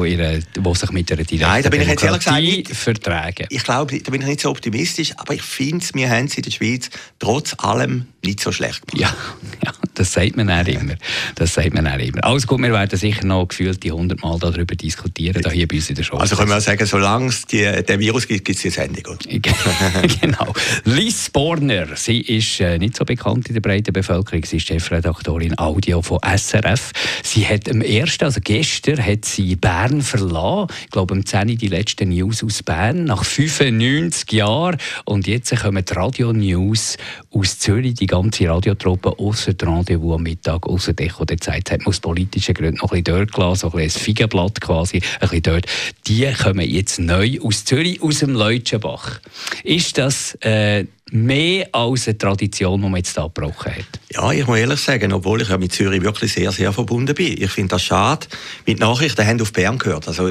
die 0.05 0.75
sich 0.75 0.91
mit 0.91 1.13
einer 1.13 1.25
direkten 1.25 1.39
Nein, 1.39 1.63
da 1.63 1.71
bin 1.71 1.81
ich 1.81 1.89
jetzt 1.89 2.03
ehrlich 2.03 2.25
gesagt 2.25 2.43
nicht, 2.43 2.75
vertragen. 2.75 3.47
Ich 3.51 3.63
glaube, 3.63 3.99
da 4.01 4.11
bin 4.11 4.21
ich 4.21 4.27
nicht 4.27 4.41
so 4.41 4.51
optimistisch, 4.51 5.13
aber 5.17 5.35
ich 5.35 5.43
finde, 5.43 5.87
wir 5.95 6.11
haben 6.11 6.27
es 6.27 6.37
in 6.37 6.43
der 6.43 6.51
Schweiz 6.51 6.91
trotz 7.19 7.55
allem 7.59 8.07
nicht 8.25 8.41
so 8.41 8.53
schlecht 8.53 8.87
gemacht. 8.87 9.15
Ja, 9.63 9.65
ja 9.65 9.73
das 9.95 10.13
sagt 10.13 10.37
man 10.37 10.51
auch 10.51 10.67
immer. 10.67 10.95
Das 11.37 11.55
sagt 11.55 11.73
man 11.73 11.87
auch 11.87 11.99
immer. 11.99 12.25
Alles 12.25 12.47
gut, 12.47 12.61
wir 12.61 12.73
werden 12.73 12.99
sicher 12.99 13.25
noch 13.25 13.47
gefühlt 13.47 13.83
die 13.83 13.91
100 13.91 14.21
Mal 14.23 14.39
darüber 14.39 14.75
diskutieren, 14.75 15.41
da 15.43 15.51
hier 15.51 15.69
bei 15.69 15.77
uns 15.77 15.89
in 15.89 15.97
der 15.97 16.03
Show. 16.03 16.17
Also 16.17 16.37
können 16.37 16.51
wir 16.51 16.61
sagen, 16.61 16.85
solange 16.85 17.29
es 17.29 17.47
die, 17.47 17.63
den 17.63 18.01
Virus 18.01 18.27
gibt, 18.27 18.45
gibt 18.45 18.57
es 18.57 18.63
die 18.63 18.71
Sendung. 18.71 19.17
genau. 20.21 20.53
Liz 20.85 21.31
Borner, 21.31 21.87
sie 21.95 22.21
ist 22.21 22.61
äh, 22.61 22.79
nicht 22.79 22.97
so 22.97 23.05
bekannt 23.05 23.49
in 23.49 23.55
der 23.55 23.61
breiten 23.61 23.93
Bevölkerung, 23.93 24.45
sie 24.45 24.57
ist 24.57 24.67
Chefredaktorin 24.67 25.59
Audio 25.59 26.03
von 26.03 26.19
SRF. 26.25 26.91
Sie 27.23 27.47
hat 27.47 27.71
am 27.71 27.81
ersten, 27.81 28.25
also 28.25 28.41
gestern, 28.43 29.05
hat 29.05 29.25
sie 29.25 29.57
Bern 29.57 30.03
verlassen. 30.03 30.75
Ich 30.85 30.91
glaube, 30.91 31.15
am 31.15 31.25
10. 31.25 31.57
die 31.57 31.69
letzten 31.69 32.09
News 32.09 32.43
aus 32.43 32.63
Bern, 32.63 33.05
nach 33.05 33.25
95 33.25 34.33
Jahren. 34.33 34.77
Und 35.05 35.27
jetzt 35.27 35.55
kommen 35.57 35.85
die 35.85 35.93
Radio-News 35.93 36.97
aus 37.31 37.59
Zürich, 37.59 37.95
die 37.95 38.07
ganze 38.15 38.49
Radiotruppe, 38.49 39.19
außer 39.19 39.53
Rendezvous 39.61 40.15
am 40.15 40.23
Mittag, 40.23 40.69
außer 40.69 40.93
Decho 40.93 41.25
der 41.25 41.39
Zeit, 41.39 41.71
hat 41.73 41.81
man 41.81 41.89
aus 41.89 41.99
politischen 41.99 42.55
Gründen 42.55 42.77
noch 42.77 42.93
ein 42.93 43.03
bisschen 43.03 43.19
dort 43.19 43.33
gelassen, 43.33 43.61
so 43.71 43.77
ein 43.77 43.85
bisschen 43.85 44.01
ein 44.01 44.05
Feigenblatt 44.05 44.61
quasi, 44.61 44.97
ein 44.99 45.19
bisschen 45.21 45.43
dort. 45.43 45.67
Die 46.07 46.33
kommen 46.33 46.69
jetzt 46.69 47.01
neu 47.01 47.41
aus 47.43 47.65
Zürich, 47.65 48.01
aus 48.03 48.21
dem 48.21 48.31
Leutschenbach. 48.31 49.21
Ist 49.65 49.99
das 49.99 50.37
äh, 50.43 50.85
mehr 51.15 51.69
als 51.71 52.09
eine 52.09 52.19
Tradition, 52.19 52.83
die 52.83 52.89
man 52.89 52.97
jetzt 52.97 53.15
hier 53.15 53.23
gebrochen 53.23 53.73
hat? 53.73 54.01
Ja, 54.13 54.33
ich 54.33 54.47
muss 54.47 54.59
ehrlich 54.59 54.81
sagen, 54.81 55.13
obwohl 55.13 55.43
ich 55.43 55.49
ja 55.49 55.59
mit 55.59 55.73
Zürich 55.73 56.03
wirklich 56.03 56.33
sehr, 56.33 56.51
sehr 56.51 56.73
verbunden 56.73 57.15
bin. 57.15 57.41
Ich 57.41 57.51
finde 57.53 57.71
das 57.71 57.85
schade. 57.85 58.27
Mit 58.67 58.81
Nachrichten 58.81 59.25
haben 59.25 59.41
auf 59.41 59.53
Bern 59.53 59.79
gehört. 59.79 60.09
Also, 60.09 60.29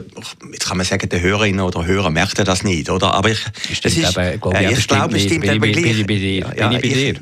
jetzt 0.52 0.68
kann 0.68 0.78
man 0.78 0.86
sagen, 0.86 1.08
der 1.08 1.22
Hörerinnen 1.22 1.62
oder 1.62 1.86
Hörer 1.86 2.10
merkt 2.10 2.38
das 2.46 2.64
nicht, 2.64 2.90
oder? 2.90 3.14
Aber 3.14 3.30
ich, 3.30 3.40
das 3.82 3.94
ist, 3.94 4.18
eben, 4.18 4.42
glaube 4.42 4.58
ich, 4.60 4.68
äh, 4.68 4.74
ich 4.74 4.88
glaube, 4.88 5.16
es 5.16 5.24
stimmt 5.24 5.46
eben. 5.46 5.64
Ja, 6.58 6.72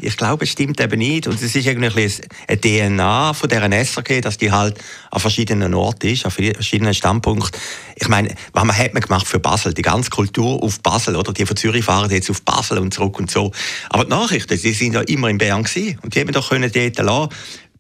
ich, 0.02 0.18
glaube, 0.18 0.44
es 0.44 0.50
stimmt 0.50 0.82
eben 0.82 1.00
nicht. 1.00 1.28
Und 1.28 1.42
es 1.42 1.56
ist 1.56 1.68
eigentlich 1.68 2.22
eine 2.48 2.60
DNA 2.60 3.34
von 3.34 3.48
dieser 3.48 3.72
SRG, 3.72 4.22
dass 4.22 4.40
die 4.40 4.52
halt 4.52 4.80
an 5.12 5.20
verschiedenen 5.20 5.76
Orten 5.76 6.08
ist, 6.08 6.26
an 6.26 6.32
verschiedenen 6.32 6.96
Standpunkten. 6.96 7.60
Ich 7.96 8.08
meine, 8.08 8.34
was 8.54 8.64
man 8.64 8.76
hat 8.76 8.94
man 8.94 9.04
gemacht 9.04 9.28
für 9.28 9.40
Basel? 9.40 9.74
Die 9.74 9.84
ganze 9.84 10.10
Kultur 10.10 10.64
auf 10.64 10.80
Basel, 10.80 11.16
oder? 11.16 11.32
Die 11.32 11.46
von 11.46 11.56
Zürich 11.56 11.86
fahren 11.86 12.10
jetzt 12.10 12.30
auf 12.32 12.42
Basel 12.42 12.80
und 12.80 12.94
zurück 12.94 13.20
und 13.20 13.30
so. 13.30 13.51
Aber 13.90 14.06
die 14.06 14.10
Nachrichten, 14.10 14.60
die 14.60 14.74
sind 14.74 14.94
ja 14.94 15.02
immer 15.02 15.30
in 15.30 15.38
Bern 15.38 15.64
gewesen. 15.64 16.00
Und 16.02 16.16
die 16.16 16.20
haben 16.20 16.32
doch 16.32 16.50
können 16.50 16.72
dort 16.72 16.98
lassen. 16.98 17.30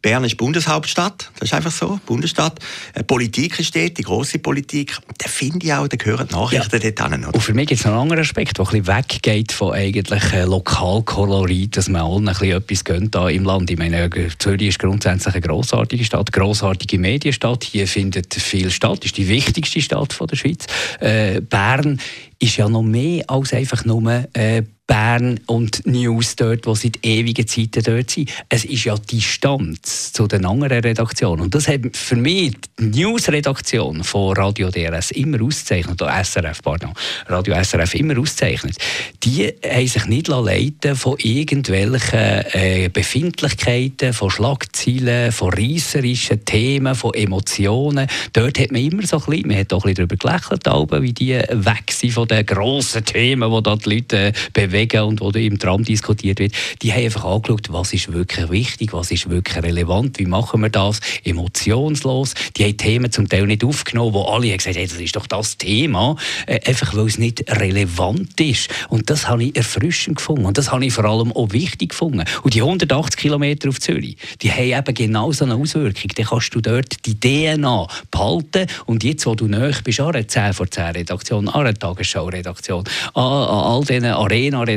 Bern 0.01 0.24
ist 0.24 0.36
Bundeshauptstadt, 0.38 1.30
das 1.36 1.50
ist 1.50 1.54
einfach 1.54 1.72
so, 1.72 2.00
Bundesstadt. 2.08 2.60
Äh, 2.96 3.04
Politik 3.04 3.60
ist 3.60 3.75
dort, 3.75 4.00
die 4.00 4.01
grosse 4.01 4.40
Politik. 4.40 4.98
Da 5.20 5.30
finde 5.30 5.68
ich 5.68 5.74
auch, 5.74 5.88
da 5.88 5.96
gehören 5.96 6.28
Nachrichten 6.32 6.82
ja. 6.82 6.92
dort 6.92 7.13
hin. 7.13 7.25
Und 7.25 7.42
für 7.42 7.54
mich 7.54 7.68
gibt 7.68 7.82
es 7.82 7.86
noch 7.86 7.94
einen 7.94 8.01
anderen 8.01 8.24
Aspekt, 8.24 8.58
der 8.58 8.66
ein 8.66 8.82
bisschen 8.82 8.98
weggeht 8.98 9.51
von 9.51 9.74
eigentlich 9.74 10.34
äh, 10.34 10.46
Lokalkolorit, 10.46 11.78
dass 11.78 11.88
man 11.88 12.01
allen 12.01 12.28
ein 12.28 12.34
bisschen 12.34 12.58
etwas 12.58 12.84
gönnt 12.84 13.13
da 13.13 13.30
im 13.30 13.44
Land. 13.44 13.70
Ich 13.70 13.78
meine, 13.78 14.10
Zürich 14.40 14.70
ist 14.70 14.80
grundsätzlich 14.80 15.36
eine 15.36 15.42
grossartige 15.42 16.04
Stadt, 16.04 16.32
grossartige 16.32 16.98
Medienstadt. 16.98 17.63
Hier 17.63 17.88
findet 17.88 18.34
viel 18.34 18.72
statt, 18.72 19.06
ist 19.06 19.18
die 19.18 19.28
wichtigste 19.28 19.82
Stadt 19.82 20.13
von 20.13 20.25
der 20.25 20.36
Schweiz. 20.36 20.66
Äh, 21.00 21.42
Bern 21.42 22.01
ist 22.40 22.58
ja 22.58 22.68
noch 22.68 22.82
mehr 22.82 23.24
als 23.30 23.54
einfach 23.54 23.86
nur 23.86 24.25
äh, 24.34 24.63
Bern 24.92 25.40
und 25.46 25.86
News 25.86 26.36
dort, 26.36 26.66
die 26.66 26.76
seit 26.76 27.06
ewigen 27.06 27.48
Zeiten 27.48 27.82
dort 27.82 28.10
sind. 28.10 28.30
Es 28.50 28.66
ist 28.66 28.84
ja 28.84 28.98
Distanz 28.98 30.12
zu 30.12 30.28
den 30.28 30.46
anderen 30.46 30.82
Redaktionen. 30.82 31.44
Und 31.44 31.56
das 31.56 31.70
hat 31.70 31.80
für 31.94 32.18
mich 32.18 32.58
die 32.78 33.02
News-Redaktion 33.02 34.04
von 34.04 34.36
Radio 34.36 34.70
DRS 34.70 35.12
immer 35.12 35.42
ausgezeichnet, 35.42 36.02
oder 36.02 36.22
SRF, 36.22 36.62
pardon, 36.62 36.92
Radio 37.28 37.56
SRF 37.64 37.96
immer 37.96 38.20
ausgezeichnet. 38.20 38.76
Die 39.24 39.54
haben 39.64 39.88
sich 39.88 40.06
nicht 40.08 40.28
leiten 40.28 40.98
von 40.98 41.16
irgendwelchen 41.20 42.20
äh, 42.52 42.90
Befindlichkeiten, 42.92 44.12
von 44.12 44.30
Schlagzeilen, 44.30 45.32
von 45.32 45.54
reisserischen 45.54 46.44
Themen, 46.44 46.96
von 46.96 47.14
Emotionen. 47.14 48.08
Dort 48.34 48.60
hat 48.60 48.74
man 48.74 48.82
immer 48.82 49.08
so 49.08 49.20
ein 49.20 49.24
bisschen, 49.24 49.48
man 49.48 49.58
hat 49.58 49.72
auch 49.72 49.86
ein 49.86 49.94
bisschen 49.94 50.08
darüber 50.10 50.18
gelächelt, 50.18 51.02
wie 51.02 51.14
die 51.14 51.36
weg 51.36 51.92
sind 51.92 52.12
von 52.12 52.28
den 52.28 52.46
grossen 52.46 53.06
Themen, 53.06 53.50
die 53.50 53.64
da 53.64 53.76
die 53.78 53.90
Leute 53.90 54.18
äh, 54.28 54.34
bewegen 54.82 55.04
und 55.04 55.22
wo 55.22 55.30
im 55.30 55.60
Tram 55.60 55.84
diskutiert 55.84 56.40
wird. 56.40 56.54
Die 56.82 56.92
haben 56.94 57.06
einfach 57.06 57.26
angeschaut, 57.26 57.72
was 57.72 57.94
ist 57.94 58.12
wirklich 58.12 58.50
wichtig, 58.50 58.94
was 58.94 59.12
ist 59.12 59.30
wirklich 59.30 59.64
relevant, 59.64 60.20
wie 60.20 60.26
machen 60.26 60.62
wir 60.62 60.70
das, 60.70 61.00
emotionslos. 61.24 62.34
Die 62.58 62.64
haben 62.64 62.78
Themen 62.78 63.12
zum 63.12 63.30
Teil 63.30 63.48
nicht 63.48 63.64
aufgenommen, 63.64 64.14
wo 64.14 64.24
alle 64.24 64.48
haben 64.50 64.58
gesagt 64.58 64.78
haben, 64.78 64.88
das 64.88 65.00
ist 65.00 65.16
doch 65.16 65.28
das 65.28 65.58
Thema, 65.58 66.16
äh, 66.46 66.60
einfach 66.68 66.96
weil 66.96 67.08
es 67.08 67.18
nicht 67.18 67.50
relevant 67.50 68.40
ist. 68.40 68.70
Und 68.90 69.10
das 69.10 69.28
habe 69.28 69.44
ich 69.44 69.56
erfrischend 69.56 70.18
gefunden 70.18 70.46
und 70.46 70.58
das 70.58 70.72
habe 70.72 70.86
ich 70.86 70.94
vor 70.94 71.06
allem 71.06 71.32
auch 71.32 71.52
wichtig 71.52 71.90
gefunden. 71.90 72.24
Und 72.44 72.54
die 72.54 72.62
180 72.62 73.20
Kilometer 73.20 73.70
auf 73.70 73.80
Zürich, 73.80 74.18
die 74.42 74.52
haben 74.52 74.80
eben 74.80 74.94
genau 74.94 75.32
so 75.32 75.46
eine 75.46 75.56
Auswirkung. 75.56 76.12
Dann 76.16 76.26
kannst 76.26 76.54
du 76.56 76.62
dort 76.62 77.06
die 77.06 77.20
DNA 77.20 77.88
behalten 78.10 78.68
und 78.86 79.04
jetzt, 79.04 79.26
wo 79.26 79.36
du 79.36 79.48
näher 79.48 79.76
bist, 79.84 80.00
an 80.00 80.16
einer 80.16 80.28
10 80.28 80.54
vor 80.54 80.70
10 80.70 80.92
Redaktion, 80.92 81.48
an 81.50 81.62
einer 81.62 81.74
Tagesschau-Redaktion, 81.74 82.84
an, 83.14 83.24
an 83.24 83.50
all 83.50 83.82
diesen 83.82 84.06
Arena-Redaktionen 84.06 84.71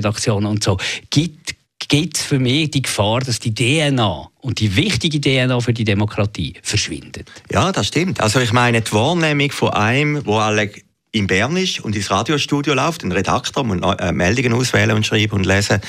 und 0.46 0.64
so, 0.64 0.78
gibt 1.10 1.54
gibt 1.88 2.16
es 2.16 2.22
für 2.22 2.38
mich 2.38 2.70
die 2.70 2.82
Gefahr, 2.82 3.20
dass 3.20 3.38
die 3.38 3.54
DNA 3.54 4.28
und 4.40 4.60
die 4.60 4.74
wichtige 4.76 5.20
DNA 5.20 5.60
für 5.60 5.72
die 5.72 5.84
Demokratie 5.84 6.54
verschwindet. 6.62 7.30
Ja, 7.52 7.72
das 7.72 7.88
stimmt. 7.88 8.20
Also 8.20 8.40
ich 8.40 8.52
meine, 8.52 8.80
die 8.80 8.92
Wahrnehmung 8.92 9.50
von 9.50 9.70
einem, 9.70 10.24
wo 10.24 10.38
alle 10.38 10.70
in 11.14 11.28
Bern 11.28 11.56
ist 11.56 11.80
und 11.80 11.94
ins 11.94 12.11
Radiostudio 12.11 12.75
läuft, 12.75 13.04
ein 13.04 13.12
Redakteur 13.12 13.62
muss 13.62 13.78
äh, 13.99 14.11
Meldungen 14.11 14.52
auswählen 14.52 14.90
und 14.97 15.06
schreiben 15.06 15.35
und 15.35 15.47
lesen, 15.47 15.80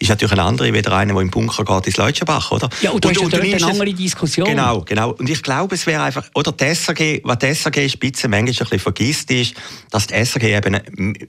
ist 0.00 0.08
natürlich 0.08 0.32
ein 0.32 0.40
anderer, 0.40 0.72
wie 0.72 0.82
der 0.82 0.92
eine, 0.92 1.12
der 1.12 1.22
im 1.22 1.30
Bunker 1.30 1.64
geht, 1.64 1.86
ins 1.86 1.96
Leutschenbach, 1.98 2.50
oder? 2.50 2.68
Ja, 2.80 2.90
und, 2.90 3.06
und, 3.06 3.16
und, 3.16 3.32
und 3.32 3.40
eine 3.40 3.64
andere 3.64 3.94
Diskussion. 3.94 4.44
Genau, 4.44 4.80
genau. 4.80 5.12
Und 5.12 5.30
ich 5.30 5.40
glaube, 5.40 5.76
es 5.76 5.86
wäre 5.86 6.02
einfach, 6.02 6.24
oder 6.34 6.50
die 6.50 6.64
SRG, 6.74 7.20
was 7.22 7.38
die 7.38 7.54
SRG-Spitze 7.54 8.26
manchmal 8.26 8.48
ein 8.48 8.54
bisschen 8.54 8.78
vergisst, 8.80 9.30
ist, 9.30 9.54
dass 9.90 10.08
die 10.08 10.14
SRG 10.14 10.56
eben 10.56 10.82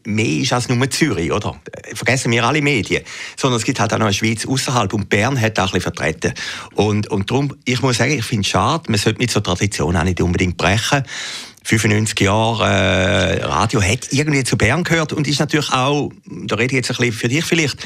mehr 0.04 0.26
ist 0.26 0.52
als 0.52 0.68
nur 0.68 0.90
Zürich, 0.90 1.32
oder? 1.32 1.56
Vergessen 1.94 2.32
wir 2.32 2.44
alle 2.44 2.62
Medien. 2.62 3.04
Sondern 3.38 3.60
es 3.60 3.66
gibt 3.66 3.80
halt 3.80 3.94
auch 3.94 4.00
noch 4.00 4.08
eine 4.08 4.14
Schweiz 4.14 4.48
außerhalb 4.48 4.92
und 4.94 5.10
Bern 5.10 5.40
hat 5.40 5.60
auch 5.60 5.66
ein 5.66 5.74
bisschen 5.74 5.94
vertreten. 5.94 6.34
Und, 6.74 7.08
und 7.12 7.30
darum, 7.30 7.54
ich 7.66 7.84
muss 7.84 7.98
sagen, 7.98 8.18
ich 8.18 8.26
finde 8.26 8.42
es 8.42 8.48
schade, 8.48 8.90
man 8.90 9.00
sollte 9.00 9.20
mit 9.20 9.30
so 9.30 9.42
Tradition 9.42 9.96
auch 9.96 10.04
nicht 10.04 10.20
unbedingt 10.22 10.58
brechen. 10.58 11.04
95 11.64 12.20
Jahre 12.20 12.66
äh, 12.66 13.44
Radio 13.44 13.82
hat 13.82 14.12
irgendwie 14.12 14.44
zu 14.44 14.58
Bern 14.58 14.84
gehört 14.84 15.14
und 15.14 15.28
ist 15.28 15.40
natürlich 15.40 15.72
auch, 15.72 16.12
da 16.26 16.56
rede 16.56 16.76
ich 16.76 16.86
jetzt 16.86 16.92
ein 16.92 16.98
bisschen 16.98 17.14
für 17.14 17.28
dich 17.30 17.46
vielleicht, 17.46 17.78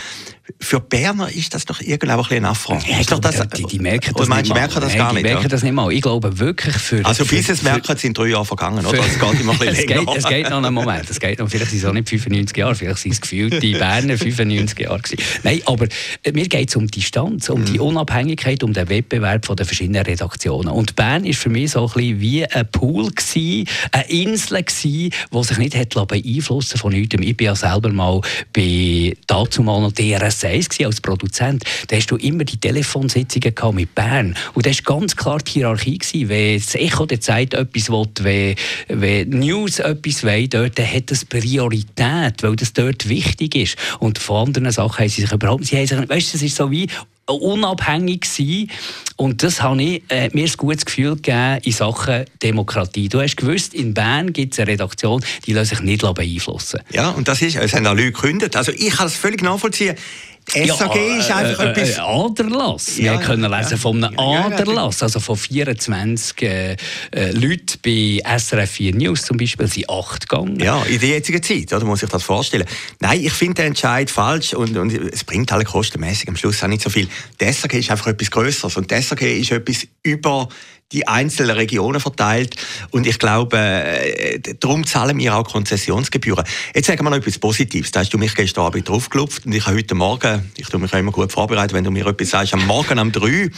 für 0.59 0.79
Berner 0.79 1.29
ist 1.29 1.53
das 1.53 1.65
doch 1.65 1.81
irgendwie 1.81 2.11
auch 2.11 2.29
ein, 2.31 2.37
ein 2.37 2.45
Affront. 2.45 2.87
Ja, 2.87 3.01
das, 3.19 3.47
die, 3.49 3.63
die, 3.63 3.79
merken 3.79 4.13
das 4.15 4.29
nicht 4.29 4.53
merken 4.53 4.81
das 4.81 4.95
gar 4.95 5.13
nicht. 5.13 5.25
Die 5.25 5.29
merken 5.29 5.43
ja? 5.43 5.49
das 5.49 5.63
nicht 5.63 5.73
mal. 5.73 5.91
Ich 5.91 6.01
glaube 6.01 6.39
wirklich 6.39 6.75
für... 6.77 7.05
Also 7.05 7.25
bis 7.25 7.49
es 7.49 7.63
merken, 7.63 7.97
sind 7.97 8.17
drei 8.17 8.27
Jahre 8.27 8.45
vergangen, 8.45 8.85
oder? 8.85 8.99
Es 8.99 9.19
geht 9.19 9.41
immer 9.41 9.53
ein 9.53 9.59
bisschen 9.59 9.67
es 9.75 9.85
länger. 9.85 10.05
Geht, 10.05 10.17
es 10.17 10.27
geht 10.27 10.49
noch 10.49 10.57
einen 10.57 10.73
Moment. 10.73 11.09
Es 11.09 11.19
geht 11.19 11.39
noch, 11.39 11.49
vielleicht 11.49 11.71
sind 11.71 11.79
es 11.79 11.85
auch 11.85 11.93
nicht 11.93 12.07
95 12.07 12.57
Jahre, 12.57 12.75
vielleicht 12.75 12.99
sind 12.99 13.11
es 13.13 13.21
gefühlte 13.21 13.59
Berner 13.77 14.17
95 14.17 14.79
Jahre 14.79 14.99
gewesen. 14.99 15.23
Nein, 15.43 15.61
aber 15.65 15.87
äh, 16.23 16.31
mir 16.31 16.47
geht 16.47 16.69
es 16.69 16.75
um 16.75 16.87
die 16.87 16.99
Distanz, 16.99 17.49
um 17.49 17.65
die 17.65 17.79
Unabhängigkeit, 17.79 18.63
um 18.63 18.73
den 18.73 18.87
Wettbewerb 18.89 19.45
von 19.45 19.55
den 19.55 19.65
verschiedenen 19.65 20.03
Redaktionen. 20.03 20.69
Und 20.69 20.95
Bern 20.95 21.25
ist 21.25 21.39
für 21.39 21.49
mich 21.49 21.71
so 21.71 21.87
ein 21.87 21.93
bisschen 21.93 22.21
wie 22.21 22.45
ein 22.45 22.71
Pool 22.71 23.11
gewesen, 23.11 23.67
eine 23.91 24.09
Insel 24.09 24.63
gewesen, 24.63 25.11
die 25.33 25.43
sich 25.43 25.57
nicht 25.57 25.75
hat 25.75 26.07
beeinflussen 26.07 26.77
von 26.77 26.93
nichts. 26.93 27.15
Ich 27.19 27.37
bin 27.37 27.45
ja 27.45 27.55
selber 27.55 27.89
mal 27.89 28.21
bei 28.53 29.15
dazu 29.27 29.61
mal 29.61 29.81
noch 29.81 29.91
DRS 29.91 30.36
1 30.43 30.69
als 30.83 31.01
Produzent, 31.01 31.63
da 31.87 31.95
hast 31.95 32.11
du 32.11 32.15
immer 32.17 32.43
die 32.43 32.57
Telefonsitzungen 32.57 33.53
mit 33.75 33.93
Bern. 33.95 34.35
Und 34.53 34.65
da 34.65 34.69
war 34.69 34.77
ganz 34.83 35.15
klar 35.15 35.39
die 35.39 35.51
Hierarchie. 35.51 35.97
Gewesen. 35.97 36.29
Wenn 36.29 36.59
das 36.59 36.75
Echo 36.75 37.05
der 37.05 37.21
Zeit 37.21 37.53
etwas 37.53 37.89
will, 37.89 38.07
wenn, 38.21 38.55
wenn 38.87 39.29
News 39.29 39.79
etwas 39.79 40.23
will, 40.23 40.47
dort, 40.47 40.79
hat 40.79 41.11
das 41.11 41.25
Priorität, 41.25 42.43
weil 42.43 42.55
das 42.55 42.73
dort 42.73 43.07
wichtig 43.09 43.55
ist. 43.55 43.77
Und 43.99 44.19
von 44.19 44.47
anderen 44.47 44.71
Sachen 44.71 44.99
haben 44.99 45.09
sie 45.09 45.21
sich 45.21 45.31
überhaupt 45.31 45.65
sie 45.65 45.77
haben 45.77 45.87
sich, 45.87 46.09
weißt, 46.09 46.33
das 46.33 46.41
ist 46.41 46.55
so 46.55 46.71
wie 46.71 46.87
unabhängig 47.27 48.25
sein. 48.25 48.69
Und 49.15 49.43
das 49.43 49.61
habe 49.61 49.81
ich 49.81 50.03
äh, 50.09 50.29
mir 50.33 50.45
ein 50.45 50.53
gutes 50.57 50.85
Gefühl 50.85 51.15
gegeben 51.15 51.59
in 51.63 51.71
Sachen 51.71 52.25
Demokratie. 52.41 53.09
Du 53.09 53.21
hast 53.21 53.35
gewusst, 53.35 53.73
in 53.73 53.93
Bern 53.93 54.33
gibt 54.33 54.53
es 54.53 54.59
eine 54.59 54.71
Redaktion, 54.71 55.23
die 55.45 55.53
lässt 55.53 55.71
sich 55.71 55.81
nicht 55.81 56.01
beeinflussen. 56.01 56.81
Ja, 56.91 57.09
und 57.09 57.27
das 57.27 57.41
ist, 57.41 57.55
es 57.55 57.73
haben 57.73 57.87
auch 57.87 57.93
Leute 57.93 58.11
gekündigt. 58.11 58.55
Also 58.55 58.71
ich 58.71 58.91
kann 58.91 59.07
es 59.07 59.15
völlig 59.15 59.41
nachvollziehen. 59.41 59.95
SAG 60.49 60.95
ja, 60.95 61.17
ist 61.17 61.31
einfach 61.31 61.65
äh, 61.65 61.71
etwas... 61.71 61.97
Äh, 61.97 62.01
Aderlass. 62.01 62.97
Ja, 62.97 63.13
Wir 63.13 63.19
können 63.19 63.51
lesen 63.51 63.71
ja, 63.71 63.77
von 63.77 64.03
einem 64.03 64.17
Aderlass, 64.17 65.03
also 65.03 65.19
von 65.19 65.35
24 65.35 66.41
äh, 66.41 66.77
äh, 67.11 67.31
Leuten 67.31 67.77
bei 67.83 68.21
SRF 68.37 68.71
4 68.71 68.95
News 68.95 69.23
zum 69.23 69.35
Beispiel, 69.37 69.67
sind 69.67 69.89
acht 69.89 70.29
gegangen. 70.29 70.57
Ja, 70.59 70.83
in 70.83 70.99
der 70.99 71.09
jetzigen 71.09 71.43
Zeit, 71.43 71.73
oder, 71.73 71.85
muss 71.85 72.01
ich 72.01 72.09
das 72.09 72.23
vorstellen. 72.23 72.65
Nein, 73.01 73.25
ich 73.25 73.33
finde 73.33 73.55
den 73.55 73.67
Entscheid 73.67 74.09
falsch 74.09 74.53
und, 74.53 74.77
und 74.77 74.93
es 74.93 75.25
bringt 75.25 75.51
alle 75.51 75.65
kostenmäßig 75.65 76.29
am 76.29 76.37
Schluss 76.37 76.63
auch 76.63 76.67
nicht 76.67 76.81
so 76.81 76.89
viel. 76.89 77.09
Die 77.41 77.51
SAG 77.51 77.73
ist 77.73 77.91
einfach 77.91 78.07
etwas 78.07 78.31
Größeres 78.31 78.77
und 78.77 78.89
die 78.89 79.01
SAG 79.01 79.21
ist 79.23 79.51
etwas 79.51 79.85
über 80.07 80.49
die 80.91 81.07
einzelnen 81.07 81.55
Regionen 81.55 81.99
verteilt. 81.99 82.55
Und 82.91 83.05
ich 83.07 83.19
glaube, 83.19 83.57
äh, 83.57 84.39
darum 84.59 84.85
zahlen 84.85 85.17
wir 85.17 85.35
auch 85.35 85.43
Konzessionsgebühren. 85.43 86.45
Jetzt 86.73 86.87
sagen 86.87 87.03
wir 87.03 87.09
noch 87.09 87.17
etwas 87.17 87.39
Positives. 87.39 87.91
Da 87.91 87.99
hast 87.99 88.13
du 88.13 88.17
mich 88.17 88.33
gestern 88.35 88.65
Abend 88.65 88.87
draufgelupft 88.87 89.45
und 89.45 89.53
ich 89.53 89.65
habe 89.65 89.77
heute 89.77 89.95
Morgen, 89.95 90.51
ich 90.55 90.67
tue 90.67 90.79
mich 90.79 90.93
auch 90.93 90.99
immer 90.99 91.11
gut 91.11 91.31
vorbereitet, 91.31 91.73
wenn 91.73 91.83
du 91.83 91.91
mir 91.91 92.07
etwas 92.07 92.29
sagst, 92.29 92.53
am 92.53 92.65
Morgen 92.65 92.99
um 92.99 93.11
drei 93.11 93.49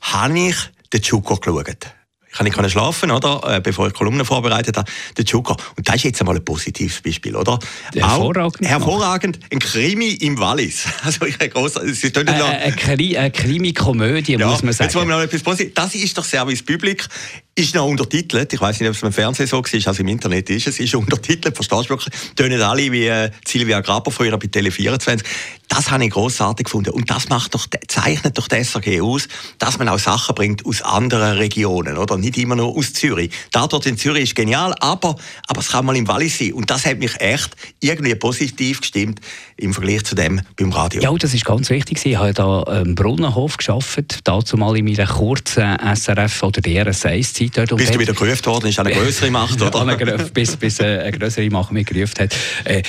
habe 0.00 0.38
ich 0.38 0.56
den 0.92 1.02
Chuko 1.02 1.36
geschaut 1.36 2.01
kann 2.32 2.46
nicht 2.46 2.72
schlafen, 2.72 3.10
oder? 3.10 3.40
Äh, 3.46 3.60
bevor 3.60 3.86
ich 3.86 3.94
Kolumnen 3.94 4.24
vorbereitet 4.24 4.76
habe, 4.76 4.90
der 5.16 5.24
Joker. 5.24 5.56
Und 5.76 5.88
das 5.88 5.96
ist 5.96 6.04
jetzt 6.04 6.20
einmal 6.20 6.36
ein 6.36 6.44
positives 6.44 7.00
Beispiel, 7.00 7.36
oder? 7.36 7.58
Hervorragend. 7.94 8.66
Auch, 8.66 8.70
hervorragend. 8.70 9.40
Ein 9.50 9.58
Krimi 9.58 10.10
im 10.12 10.38
Wallis. 10.38 10.86
Also 11.04 11.26
ich 11.26 11.36
groß, 11.38 11.76
ist 11.76 12.04
äh, 12.16 12.20
eine, 12.20 12.44
eine 12.44 13.30
Krimi-Komödie, 13.30 14.36
ja, 14.36 14.46
muss 14.46 14.62
man 14.62 14.72
sagen. 14.72 14.88
Jetzt 14.88 14.94
wollen 14.94 15.08
wir 15.08 15.16
noch 15.16 15.22
etwas 15.22 15.42
Positives. 15.42 15.74
Das 15.74 15.94
ist 15.94 16.16
doch 16.16 16.24
Service 16.24 16.62
Public 16.62 17.06
ist 17.54 17.74
noch 17.74 17.86
untertitelt. 17.86 18.52
Ich 18.52 18.60
weiß 18.60 18.80
nicht, 18.80 18.88
ob 18.88 18.94
es 18.94 19.02
im 19.02 19.12
Fernsehen 19.12 19.46
so 19.46 19.58
war, 19.58 19.86
also 19.86 20.00
im 20.00 20.08
Internet 20.08 20.48
ist 20.48 20.68
es. 20.68 20.80
ist 20.80 20.94
untertitelt, 20.94 21.54
verstehst 21.54 21.84
du 21.84 21.90
wirklich? 21.90 22.14
Tönen 22.34 22.62
alle 22.62 22.90
wie 22.90 23.06
äh, 23.06 23.30
Silvia 23.46 23.80
Graber 23.80 24.10
früher 24.10 24.38
bei 24.38 24.46
Tele24. 24.46 25.22
Das 25.68 25.90
habe 25.90 26.04
ich 26.04 26.10
großartig 26.10 26.64
gefunden. 26.64 26.90
Und 26.90 27.10
das 27.10 27.28
macht 27.28 27.54
doch, 27.54 27.66
zeichnet 27.88 28.38
doch 28.38 28.48
das 28.48 28.68
SRG 28.70 29.02
aus, 29.02 29.28
dass 29.58 29.78
man 29.78 29.88
auch 29.88 29.98
Sachen 29.98 30.34
bringt 30.34 30.64
aus 30.64 30.80
anderen 30.82 31.36
Regionen, 31.36 31.98
oder? 31.98 32.16
Nicht 32.16 32.38
immer 32.38 32.56
nur 32.56 32.76
aus 32.76 32.94
Zürich. 32.94 33.30
Da 33.52 33.66
dort 33.66 33.86
in 33.86 33.98
Zürich 33.98 34.24
ist 34.24 34.34
genial, 34.34 34.74
aber, 34.80 35.16
aber 35.46 35.60
es 35.60 35.68
kann 35.68 35.84
mal 35.84 35.96
im 35.96 36.08
Wallis 36.08 36.38
sein. 36.38 36.54
Und 36.54 36.70
das 36.70 36.86
hat 36.86 36.98
mich 36.98 37.20
echt 37.20 37.54
irgendwie 37.80 38.14
positiv 38.14 38.80
gestimmt 38.80 39.20
im 39.56 39.74
Vergleich 39.74 40.04
zu 40.04 40.14
dem 40.14 40.40
beim 40.56 40.72
Radio. 40.72 41.02
Ja, 41.02 41.12
das 41.14 41.34
ist 41.34 41.44
ganz 41.44 41.68
wichtig. 41.70 42.04
Ich 42.04 42.16
habe 42.16 42.32
da 42.32 42.62
im 42.82 42.94
Brunnenhof 42.94 43.58
gearbeitet, 43.58 44.20
dazu 44.24 44.56
mal 44.56 44.76
in 44.76 44.84
meiner 44.86 45.06
kurzen 45.06 45.76
SRF 45.94 46.42
oder 46.42 46.60
DRS 46.60 47.06
1 47.06 47.41
Zeit 47.50 47.70
dort. 47.70 47.76
Bis 47.78 47.90
du 47.90 47.98
wieder 47.98 48.12
gerufen 48.12 48.46
worden 48.46 48.68
ist, 48.68 48.78
eine 48.78 48.92
größere 48.92 49.30
Macht, 49.30 49.60
oder? 49.60 49.96
bis, 50.32 50.56
bis 50.56 50.80
äh, 50.80 51.00
eine 51.00 51.12
größere 51.12 51.48
Macht 51.50 51.72
mich 51.72 51.86
gerufen 51.86 52.14
hat. 52.20 52.36
Äh, 52.64 52.82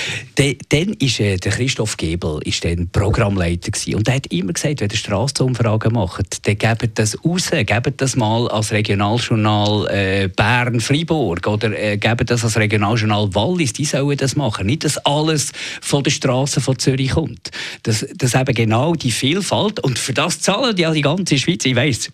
dann 0.68 0.94
ist 0.94 1.20
äh, 1.20 1.36
der 1.36 1.52
Christoph 1.52 1.96
Gebel 1.96 2.40
ist 2.44 2.64
dann 2.64 2.88
Programmleiter 2.88 3.70
gewesen. 3.70 3.96
und 3.96 4.08
er 4.08 4.14
hat 4.14 4.26
immer 4.28 4.52
gesagt, 4.52 4.80
wenn 4.80 4.90
ihr 4.90 4.96
Straßenumfragen 4.96 5.92
macht, 5.92 6.46
dann 6.46 6.58
gebt 6.58 6.98
das 6.98 7.16
raus, 7.24 7.50
gebt 7.50 8.00
das 8.00 8.16
mal 8.16 8.48
als 8.48 8.72
Regionaljournal 8.72 9.88
äh, 9.88 10.28
Bern-Fribourg 10.28 11.46
oder 11.46 11.78
äh, 11.78 11.96
gebt 11.96 12.30
das 12.30 12.44
als 12.44 12.56
Regionaljournal 12.56 13.34
Wallis, 13.34 13.72
die 13.72 13.84
sollen 13.84 14.16
das 14.16 14.36
machen. 14.36 14.66
Nicht, 14.66 14.84
dass 14.84 14.98
alles 14.98 15.52
von 15.80 16.02
der 16.02 16.10
Straße 16.10 16.60
von 16.60 16.78
Zürich 16.78 17.10
kommt. 17.10 17.50
Das, 17.82 18.06
das 18.14 18.34
eben 18.34 18.54
genau 18.54 18.94
die 18.94 19.10
Vielfalt 19.10 19.80
und 19.80 19.98
für 19.98 20.12
das 20.12 20.40
zahlen 20.40 20.76
ja 20.76 20.92
die 20.92 21.02
ganze 21.02 21.38
Schweiz, 21.38 21.64
ich 21.64 21.76
weiss, 21.76 22.10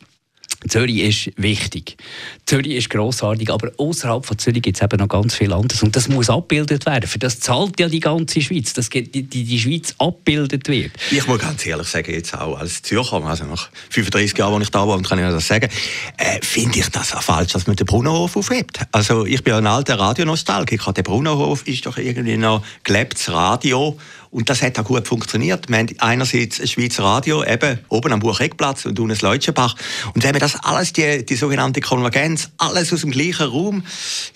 Zürich 0.68 0.98
ist 0.98 1.32
wichtig. 1.36 1.96
Zürich 2.44 2.74
ist 2.76 2.90
grossartig, 2.90 3.50
aber 3.50 3.70
außerhalb 3.78 4.26
von 4.26 4.38
Zürich 4.38 4.62
gibt 4.62 4.76
es 4.76 4.82
eben 4.82 4.98
noch 4.98 5.08
ganz 5.08 5.34
viel 5.34 5.52
anderes. 5.52 5.82
Und 5.82 5.96
das 5.96 6.08
muss 6.08 6.28
abgebildet 6.28 6.84
werden. 6.86 7.08
Für 7.08 7.18
das 7.18 7.40
zahlt 7.40 7.80
ja 7.80 7.88
die 7.88 8.00
ganze 8.00 8.42
Schweiz, 8.42 8.74
dass 8.74 8.90
die, 8.90 9.10
die, 9.10 9.22
die 9.24 9.58
Schweiz 9.58 9.94
abgebildet 9.98 10.68
wird. 10.68 10.92
Ich 11.10 11.26
muss 11.26 11.38
ganz 11.38 11.64
ehrlich 11.64 11.88
sagen, 11.88 12.12
jetzt 12.12 12.34
auch 12.34 12.58
als 12.58 12.82
Zürcher, 12.82 13.24
also 13.24 13.44
nach 13.44 13.70
35 13.88 14.36
Jahren, 14.36 14.54
als 14.54 14.64
ich 14.64 14.70
da 14.70 14.86
war, 14.86 15.00
kann 15.02 15.18
ich 15.18 15.24
das 15.24 15.46
sagen, 15.46 15.70
äh, 16.18 16.40
finde 16.42 16.78
ich 16.78 16.88
das 16.90 17.14
auch 17.14 17.22
falsch, 17.22 17.52
dass 17.52 17.66
man 17.66 17.76
den 17.76 17.86
Brunnenhof 17.86 18.36
aufhebt. 18.36 18.80
Also 18.92 19.24
ich 19.24 19.42
bin 19.42 19.54
ein 19.54 19.66
alter 19.66 19.98
Radionostalgiker. 19.98 20.92
Der 20.92 21.02
Brunnenhof 21.02 21.66
ist 21.66 21.86
doch 21.86 21.96
irgendwie 21.96 22.36
noch 22.36 22.62
gelebtes 22.84 23.30
Radio 23.32 23.96
Und 24.30 24.48
das 24.48 24.62
hat 24.62 24.78
auch 24.78 24.84
gut 24.84 25.08
funktioniert. 25.08 25.68
Wir 25.68 25.78
haben 25.78 25.88
einerseits 25.98 26.60
ein 26.60 26.68
Schweizer 26.68 27.02
Radio, 27.02 27.44
eben 27.44 27.80
oben 27.88 28.12
am 28.12 28.20
Bucheckplatz 28.20 28.86
und 28.86 28.98
unten 29.00 29.18
Leutschenbach. 29.20 29.74
Und 30.14 30.22
wenn 30.22 30.30
man 30.30 30.40
das 30.40 30.54
alles, 30.62 30.92
die, 30.92 31.26
die 31.26 31.34
sogenannte 31.34 31.80
Konvergenz, 31.80 32.50
alles 32.56 32.92
aus 32.92 33.00
dem 33.00 33.10
gleichen 33.10 33.48
Raum, 33.48 33.82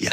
ja, 0.00 0.10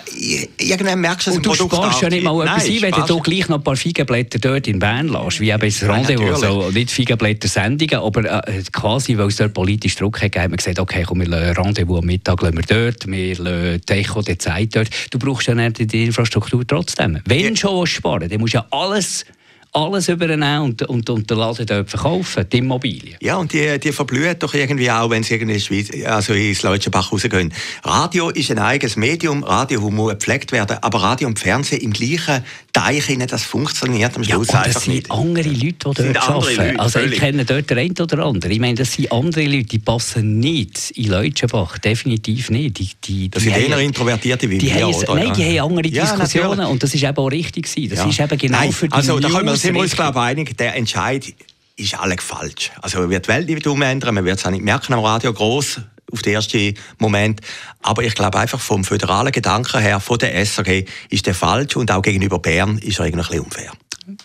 irgendwann 0.60 1.02
merkst 1.02 1.28
du, 1.28 1.32
dass 1.32 1.38
Und 1.38 1.46
du 1.48 1.54
sparst 1.56 2.02
ja 2.02 2.10
nicht 2.10 2.24
mal 2.24 2.44
etwas 2.44 2.66
ein, 2.66 2.82
wenn 2.82 3.06
du 3.08 3.20
gleich 3.22 3.50
noch 3.50 3.58
ein 3.58 3.64
paar 3.64 3.76
Feigenblätter 3.76 4.38
dort 4.38 4.68
in 4.68 4.78
Bern 4.78 5.08
lässt, 5.08 5.40
wie 5.40 5.50
eben 5.50 5.62
das 5.62 5.82
Rendezvous, 5.82 6.44
also 6.44 6.70
nicht 6.70 6.92
Feigenblätter-Sendungen, 6.92 7.96
aber 7.96 8.48
äh, 8.48 8.64
quasi, 8.72 9.18
weil 9.18 9.28
es 9.28 9.38
dort 9.38 9.56
politisch 9.56 9.96
Druck 9.96 10.22
hat, 10.22 10.36
haben 10.36 10.52
wir 10.52 10.58
gesagt, 10.58 10.78
okay, 10.78 11.04
komm, 11.08 11.22
wir 11.22 11.28
lassen 11.28 11.58
Rendezvous 11.60 12.00
am 12.00 12.06
Mittag 12.06 12.40
lassen 12.44 12.58
wir 12.58 12.64
dort, 12.64 13.08
wir 13.08 13.36
lassen 13.36 13.82
die 13.90 13.94
Echo 13.94 14.22
die 14.22 14.38
Zeit 14.38 14.76
dort. 14.76 14.90
Du 15.10 15.18
brauchst 15.18 15.48
ja 15.48 15.56
die 15.56 16.04
Infrastruktur 16.06 16.68
trotzdem. 16.68 17.20
Wenn 17.26 17.56
du 17.56 17.56
schon 17.56 17.88
sparen 17.88 18.30
dann 18.30 18.40
musst 18.40 18.54
du 18.54 18.60
ja 18.60 18.68
alles 18.70 19.26
alles 19.74 20.10
übernehmen 20.10 20.62
und, 20.62 20.82
und, 20.84 21.10
und 21.10 21.30
den 21.30 21.38
Laden 21.38 21.66
dort 21.66 21.90
verkaufen, 21.90 22.46
die 22.52 22.58
Immobilien. 22.58 23.16
Ja, 23.22 23.38
und 23.38 23.54
die, 23.54 23.80
die 23.80 23.92
verblühen 23.92 24.38
doch 24.38 24.54
irgendwie 24.54 24.92
auch, 24.92 25.10
wenn 25.10 25.24
sie 25.24 25.36
irgendwie 25.36 25.56
in 25.56 25.62
Schweiz, 25.62 25.90
also 26.06 26.34
ins 26.34 26.62
Leutschenbach 26.64 27.12
rausgehen. 27.12 27.54
Radio 27.84 28.30
ist 28.30 28.52
ein 28.52 28.60
eigenes 28.60 28.98
Medium, 28.98 29.44
Radio 29.44 29.90
muss 29.90 30.14
gepflegt 30.14 30.52
werden, 30.52 30.78
aber 30.82 31.02
Radio 31.02 31.28
und 31.30 31.40
Fernsehen 31.40 31.82
im 31.82 31.94
gleichen 31.94 32.44
Teich, 32.74 33.18
das 33.28 33.44
funktioniert 33.44 34.16
am 34.16 34.24
Schluss 34.24 34.48
ja, 34.48 34.64
das 34.64 34.84
sind 34.84 34.94
nicht. 34.94 35.12
andere 35.12 35.50
Leute, 35.50 35.62
die 35.62 35.74
dort 35.76 36.18
arbeiten. 36.30 36.80
Also 36.80 37.00
ich 37.00 37.20
kenne 37.20 37.44
dort 37.46 37.70
den 37.70 37.78
einen 37.78 37.98
oder 38.00 38.26
anderen. 38.26 38.52
Ich 38.52 38.60
meine, 38.60 38.76
das 38.76 38.94
sind 38.94 39.12
andere 39.12 39.46
Leute, 39.46 39.66
die 39.66 39.80
passen 39.80 40.40
nicht 40.40 40.92
in 40.92 41.10
Leutschenbach, 41.10 41.78
definitiv 41.80 42.50
nicht. 42.50 42.80
Die, 42.80 42.90
die, 43.04 43.30
das 43.30 43.44
sind 43.44 43.58
eher 43.58 43.78
Introvertierte 43.80 44.50
wie 44.50 44.62
wir, 44.62 44.88
oder? 44.88 45.16
Nein, 45.16 45.34
die 45.34 45.60
haben 45.60 45.70
andere 45.70 45.88
ja, 45.88 46.04
Diskussionen 46.04 46.50
natürlich. 46.50 46.70
und 46.72 46.84
das 46.84 46.94
ist 46.94 47.04
eben 47.04 47.18
auch 47.18 47.28
richtig 47.28 47.66
gewesen. 47.66 47.90
Das 47.90 48.00
ja. 48.00 48.10
ist 48.10 48.20
eben 48.20 48.38
genau 48.38 48.60
nein, 48.60 48.72
für 48.72 48.88
die 48.88 48.94
also, 48.94 49.20
News 49.20 49.62
sind 49.62 49.74
wir 49.74 49.82
uns, 49.82 49.96
glaube 49.96 50.20
ich, 50.20 50.26
einig, 50.26 50.58
der 50.58 50.76
Entscheid 50.76 51.34
ist 51.76 52.00
alles 52.00 52.24
falsch. 52.24 52.72
Also 52.82 53.00
man 53.00 53.10
wird 53.10 53.26
die 53.26 53.30
Welt 53.30 53.50
nicht 53.50 53.68
umändern, 53.68 54.16
man 54.16 54.26
wird 54.26 54.40
es 54.40 54.46
auch 54.46 54.52
nicht 54.52 54.64
merken 54.64 54.94
am 54.94 55.00
Radio 55.00 55.34
groß 55.34 55.82
auf 56.12 56.22
den 56.22 56.34
ersten 56.34 56.76
Moment. 57.00 57.42
Aber 57.82 58.04
ich 58.04 58.16
glaube 58.16 58.40
einfach 58.40 58.60
vom 58.60 58.84
föderalen 58.84 59.32
Gedanken 59.32 59.82
her, 59.82 60.00
von 60.00 60.18
der 60.20 60.46
SRG, 60.46 60.86
ist 61.10 61.26
der 61.26 61.36
falsch 61.36 61.76
und 61.76 61.92
auch 61.92 62.02
gegenüber 62.02 62.40
Bern 62.40 62.78
ist 62.80 63.00
er 63.00 63.06
irgendwie 63.06 63.40
unfair. 63.40 63.72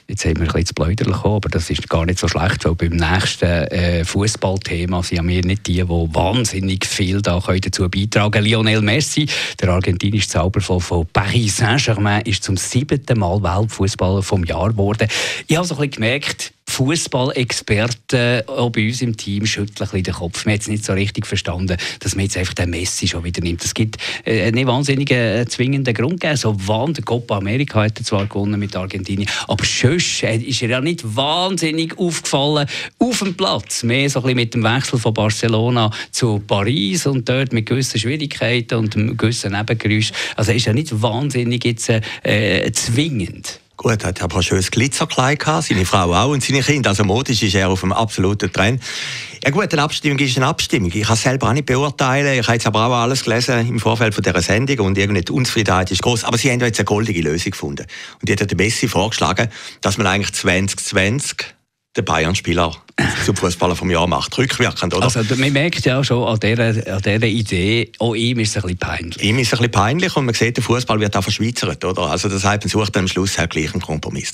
Jetzt 0.09 0.25
haben 0.25 0.37
wir 0.37 0.43
ein 0.43 0.65
bisschen 0.65 0.97
zu 0.97 1.05
gekommen, 1.05 1.37
aber 1.37 1.49
das 1.49 1.69
ist 1.69 1.89
gar 1.89 2.07
nicht 2.07 2.19
so 2.19 2.29
schlecht, 2.29 2.65
weil 2.65 2.75
beim 2.75 2.97
nächsten 2.97 3.45
äh, 3.45 4.05
Fußballthema 4.05 5.03
sind 5.03 5.29
wir 5.29 5.45
nicht 5.45 5.67
die, 5.67 5.75
die 5.75 5.89
wahnsinnig 5.89 6.87
viel 6.87 7.21
da 7.21 7.41
dazu 7.41 7.89
beitragen 7.89 8.31
können. 8.31 8.47
Lionel 8.47 8.83
Messi, 8.83 9.27
der 9.61 9.71
argentinische 9.71 10.29
Zauberfall 10.29 10.81
von 10.81 11.07
Paris 11.13 11.59
Saint-Germain, 11.59 12.23
ist 12.23 12.43
zum 12.43 12.57
siebten 12.57 13.19
Mal 13.19 13.43
Weltfußballer 13.43 14.23
vom 14.23 14.45
Jahr 14.45 14.71
geworden. 14.71 15.09
Ich 15.47 15.57
habe 15.57 15.67
so 15.67 15.75
ein 15.75 15.79
bisschen 15.79 16.03
gemerkt, 16.03 16.53
Fußballexperten 16.69 18.49
auch 18.49 18.71
bei 18.71 18.87
uns 18.87 19.01
im 19.01 19.17
Team 19.17 19.47
schütteln 19.47 19.89
ein 19.91 20.03
den 20.03 20.15
Kopf. 20.15 20.45
Wir 20.45 20.53
haben 20.53 20.61
es 20.61 20.69
nicht 20.69 20.85
so 20.85 20.93
richtig 20.93 21.27
verstanden, 21.27 21.77
dass 22.01 22.15
man 22.15 22.25
jetzt 22.25 22.37
einfach 22.37 22.55
den 22.55 22.71
Messi 22.71 23.09
schon 23.09 23.25
wieder 23.25 23.41
nimmt. 23.43 23.65
Es 23.65 23.73
gibt 23.73 23.97
äh, 24.25 24.43
einen 24.43 24.67
wahnsinnigen 24.67 25.17
äh, 25.17 25.47
zwingenden 25.47 25.95
Grund 25.95 26.21
gegeben. 26.21 26.37
So 26.37 26.53
der 26.53 27.05
Copa 27.05 27.39
America 27.39 27.83
hat 27.83 27.99
er 27.99 28.05
zwar 28.05 28.27
gewonnen 28.27 28.61
mit 28.61 28.77
Argentinien, 28.77 29.29
aber 29.49 29.65
sonst 29.65 30.23
äh, 30.23 30.37
ist 30.37 30.63
er 30.63 30.69
ja 30.69 30.81
nicht 30.81 31.17
wahnsinnig 31.17 31.97
aufgefallen 31.99 32.69
auf 32.99 33.19
dem 33.21 33.35
Platz. 33.37 33.83
Mehr 33.83 34.11
so 34.11 34.21
ein 34.21 34.23
bisschen 34.25 34.37
mit 34.37 34.55
dem 34.55 34.65
Wechsel 34.65 34.99
von 34.99 35.15
Barcelona 35.15 35.91
zu 36.11 36.41
Paris 36.41 37.07
und 37.07 37.29
dort 37.29 37.53
mit 37.53 37.67
gewissen 37.67 37.99
Schwierigkeiten 37.99 38.75
und 38.75 39.17
gewissen 39.17 39.53
Nebengeräusch. 39.53 40.13
Also 40.35 40.53
ist 40.53 40.67
ja 40.67 40.73
nicht 40.73 41.01
wahnsinnig 41.01 41.65
jetzt 41.65 41.89
äh, 41.89 42.71
zwingend. 42.73 43.61
Gut, 43.77 44.03
er 44.03 44.09
hat 44.09 44.23
aber 44.23 44.37
ein 44.37 44.43
schönes 44.43 44.71
Glitzerkleid 44.71 45.39
gehabt, 45.39 45.65
seine 45.65 45.85
Frau 45.85 46.15
auch 46.15 46.31
und 46.31 46.43
seine 46.43 46.63
Kinder. 46.63 46.91
Also 46.91 47.05
modisch 47.05 47.43
ist 47.43 47.55
er 47.55 47.69
auf 47.69 47.83
einem 47.83 47.93
absoluten 47.93 48.51
Trend. 48.51 48.83
Ja 49.45 49.51
gut, 49.51 49.71
eine 49.71 49.83
Abstimmung 49.83 50.19
ist 50.19 50.37
eine 50.39 50.47
Abstimmung. 50.47 50.91
Ich 50.95 51.03
kann 51.03 51.13
es 51.13 51.23
selber 51.23 51.49
auch 51.49 51.53
nicht 51.53 51.67
beurteilen. 51.67 52.41
Ich 52.41 52.47
habe 52.47 52.55
jetzt 52.55 52.67
aber 52.67 52.87
auch 52.87 52.93
alles 52.95 53.25
gelesen 53.25 53.69
im 53.69 53.79
Vorfeld 53.79 54.15
von 54.15 54.25
dieser 54.25 54.41
Sendung 54.41 54.87
und 54.87 54.97
irgendwie 54.97 55.21
die 55.21 55.33
Unzufriedenheit 55.33 55.91
ist 55.91 56.03
groß. 56.03 56.25
Aber 56.25 56.39
sie 56.39 56.51
haben 56.51 56.61
jetzt 56.61 56.79
eine 56.79 56.87
goldige 56.87 57.21
Lösung 57.21 57.51
gefunden. 57.51 57.87
Und 58.21 58.29
die 58.29 58.33
hat 58.33 58.51
der 58.51 58.57
Messi 58.57 58.89
vorgeschlagen, 58.89 59.51
dass 59.83 59.99
man 59.99 60.07
eigentlich 60.07 60.33
2020 60.33 61.56
den 61.97 62.05
Bayern-Spieler 62.05 62.73
zum 63.25 63.37
Fußballer 63.37 63.77
vom 63.77 63.91
Jahr 63.91 64.07
macht. 64.07 64.37
Rückwirkend, 64.39 64.95
oder? 64.95 65.05
Also, 65.05 65.21
man 65.37 65.53
merkt 65.53 65.85
ja 65.85 66.03
schon 66.03 66.27
an 66.27 66.39
dieser, 66.41 66.95
an 66.95 67.03
dieser 67.03 67.27
Idee, 67.27 67.93
auch 67.99 68.15
ihm 68.15 68.39
ist 68.39 68.51
es 68.51 68.57
ein 68.57 68.63
bisschen 68.63 68.79
peinlich. 68.79 69.23
Ihm 69.23 69.39
ist 69.39 69.49
es 69.49 69.53
ein 69.55 69.59
bisschen 69.59 69.73
peinlich 69.73 70.17
und 70.17 70.25
man 70.25 70.35
sieht, 70.35 70.57
der 70.57 70.65
Fußball 70.65 71.01
wird 71.01 71.17
auch 71.17 71.23
verschweizert, 71.23 71.85
oder? 71.85 72.03
Also, 72.03 72.29
das 72.29 72.45
heißt, 72.45 72.63
man 72.63 72.69
sucht 72.69 72.97
am 72.97 73.09
Schluss 73.09 73.39
halt 73.39 73.51
gleich 73.51 73.73
einen 73.73 73.83
Kompromiss. 73.83 74.33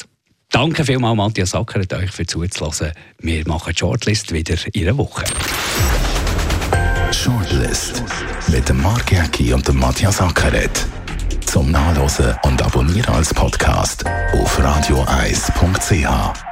Danke 0.50 0.84
vielmals, 0.84 1.16
Matthias 1.16 1.50
Sackert, 1.50 1.92
euch 1.94 2.10
für 2.10 2.26
zuzulassen. 2.26 2.92
Wir 3.20 3.46
machen 3.48 3.72
die 3.72 3.78
Shortlist 3.78 4.32
wieder 4.32 4.56
in 4.72 4.86
einer 4.86 4.98
Woche. 4.98 5.24
Shortlist 7.10 8.02
mit 8.48 8.68
dem 8.68 8.82
Mark 8.82 9.10
Jäcki 9.10 9.52
und 9.54 9.66
dem 9.66 9.78
Matthias 9.78 10.20
Ackeret. 10.20 10.86
Zum 11.46 11.70
Nachlesen 11.70 12.34
und 12.44 12.62
Abonnieren 12.62 13.14
als 13.14 13.32
Podcast 13.32 14.04
auf 14.32 14.58
radioeis.ch. 14.58 16.51